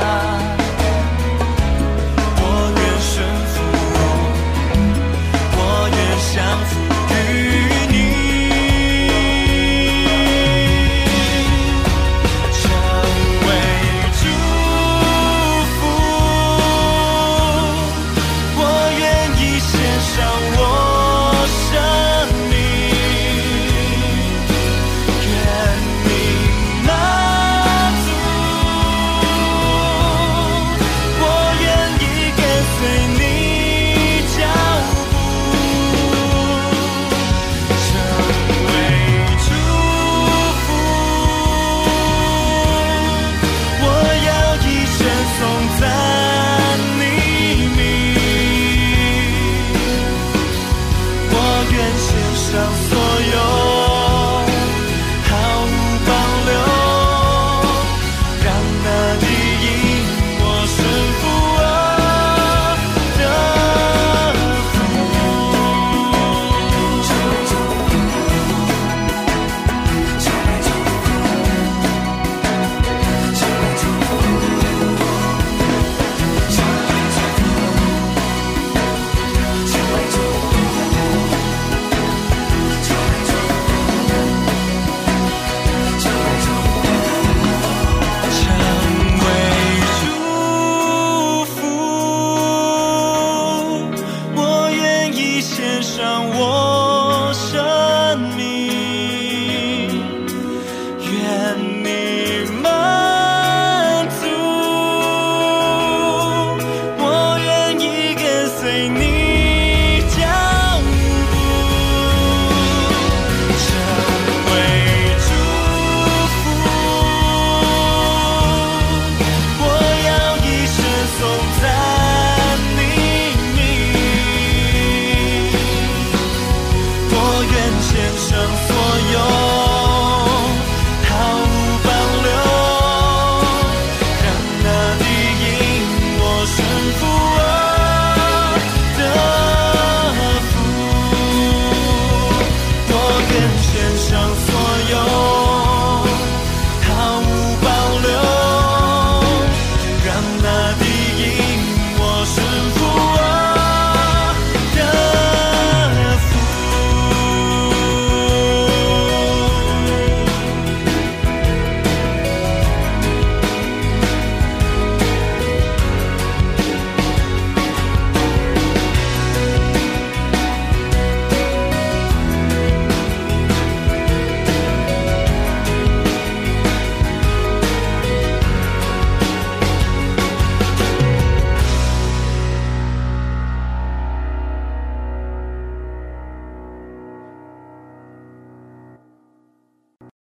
[0.00, 0.29] 你